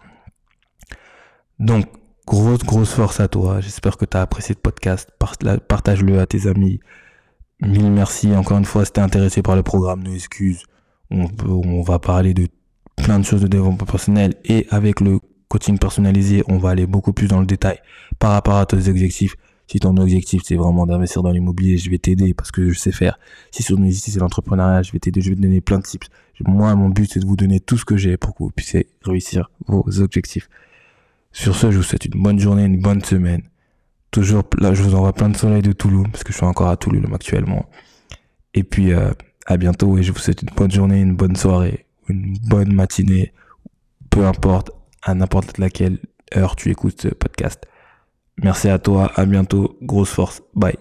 Donc, 1.60 1.88
grosse, 2.26 2.64
grosse 2.64 2.94
force 2.94 3.20
à 3.20 3.28
toi. 3.28 3.60
J'espère 3.60 3.98
que 3.98 4.06
tu 4.06 4.18
as 4.18 4.22
apprécié 4.22 4.56
ce 4.56 4.60
podcast. 4.60 5.12
Partage-le 5.68 6.20
à 6.20 6.26
tes 6.26 6.48
amis. 6.48 6.80
Mille 7.60 7.92
merci. 7.92 8.36
Encore 8.36 8.58
une 8.58 8.66
fois, 8.66 8.86
si 8.86 8.92
t'es 8.92 9.02
intéressé 9.02 9.42
par 9.42 9.56
le 9.56 9.64
programme, 9.64 10.04
nos 10.04 10.14
excuses. 10.14 10.64
On, 11.10 11.28
on 11.48 11.82
va 11.82 12.00
parler 12.00 12.34
de 12.34 12.48
plein 12.96 13.20
de 13.20 13.26
choses 13.26 13.42
de 13.42 13.48
développement 13.48 13.86
personnel 13.86 14.36
et 14.46 14.68
avec 14.70 15.02
le 15.02 15.20
coaching 15.50 15.78
personnalisé, 15.78 16.44
on 16.48 16.58
va 16.58 16.70
aller 16.70 16.86
beaucoup 16.86 17.12
plus 17.12 17.28
dans 17.28 17.42
le 17.42 17.46
détail 17.46 17.80
par 18.20 18.32
rapport 18.32 18.56
à 18.56 18.66
tes 18.66 18.88
objectifs. 18.88 19.36
Si 19.72 19.80
ton 19.80 19.96
objectif 19.96 20.42
c'est 20.44 20.56
vraiment 20.56 20.86
d'investir 20.86 21.24
dans 21.24 21.32
l'immobilier, 21.32 21.78
je 21.78 21.90
vais 21.90 21.98
t'aider 21.98 22.34
parce 22.34 22.52
que 22.52 22.72
je 22.72 22.78
sais 22.78 22.92
faire. 22.92 23.18
Si 23.52 23.64
ton 23.64 23.76
objectif 23.76 24.14
c'est 24.14 24.20
l'entrepreneuriat, 24.20 24.82
je 24.82 24.92
vais 24.92 25.00
t'aider, 25.00 25.22
je 25.22 25.30
vais 25.30 25.36
te 25.38 25.42
donner 25.42 25.62
plein 25.62 25.80
de 25.80 25.84
tips. 25.84 26.08
Moi, 26.46 26.76
mon 26.76 26.90
but 26.90 27.10
c'est 27.10 27.22
de 27.22 27.26
vous 27.26 27.38
donner 27.38 27.62
tout 27.62 27.78
ce 27.78 27.86
que 27.86 27.96
j'ai 27.96 28.18
pour 28.18 28.36
que 28.36 28.44
vous 28.44 28.52
puissiez 28.52 28.90
réussir 29.04 29.50
vos 29.68 30.02
objectifs. 30.02 30.50
Sur 31.32 31.56
ce, 31.56 31.72
je 31.72 31.78
vous 31.78 31.84
souhaite 31.84 32.04
une 32.04 32.22
bonne 32.22 32.40
journée, 32.40 32.66
une 32.66 32.82
bonne 32.82 33.02
semaine. 33.02 33.44
Toujours 34.12 34.44
là, 34.60 34.74
je 34.74 34.84
vous 34.84 34.94
envoie 34.94 35.14
plein 35.14 35.30
de 35.30 35.38
soleil 35.38 35.62
de 35.62 35.72
Toulouse 35.72 36.08
parce 36.12 36.26
que 36.26 36.34
je 36.34 36.38
suis 36.38 36.46
encore 36.46 36.68
à 36.68 36.76
Toulouse 36.76 37.06
actuellement. 37.14 37.66
Et 38.54 38.64
puis 38.64 38.92
euh, 38.92 39.14
à 39.46 39.56
bientôt 39.56 39.98
et 39.98 40.04
je 40.04 40.12
vous 40.12 40.20
souhaite 40.20 40.42
une 40.42 40.54
bonne 40.54 40.72
journée, 40.72 41.00
une 41.00 41.16
bonne 41.16 41.38
soirée 41.38 41.86
une 42.12 42.38
bonne 42.48 42.74
matinée, 42.74 43.34
peu 44.10 44.26
importe 44.26 44.72
à 45.02 45.14
n'importe 45.14 45.58
laquelle 45.58 46.00
heure 46.36 46.56
tu 46.56 46.70
écoutes 46.70 47.02
ce 47.02 47.08
podcast. 47.08 47.66
Merci 48.44 48.70
à 48.70 48.80
toi, 48.80 49.12
à 49.16 49.26
bientôt, 49.26 49.78
grosse 49.82 50.10
force, 50.10 50.42
bye. 50.56 50.78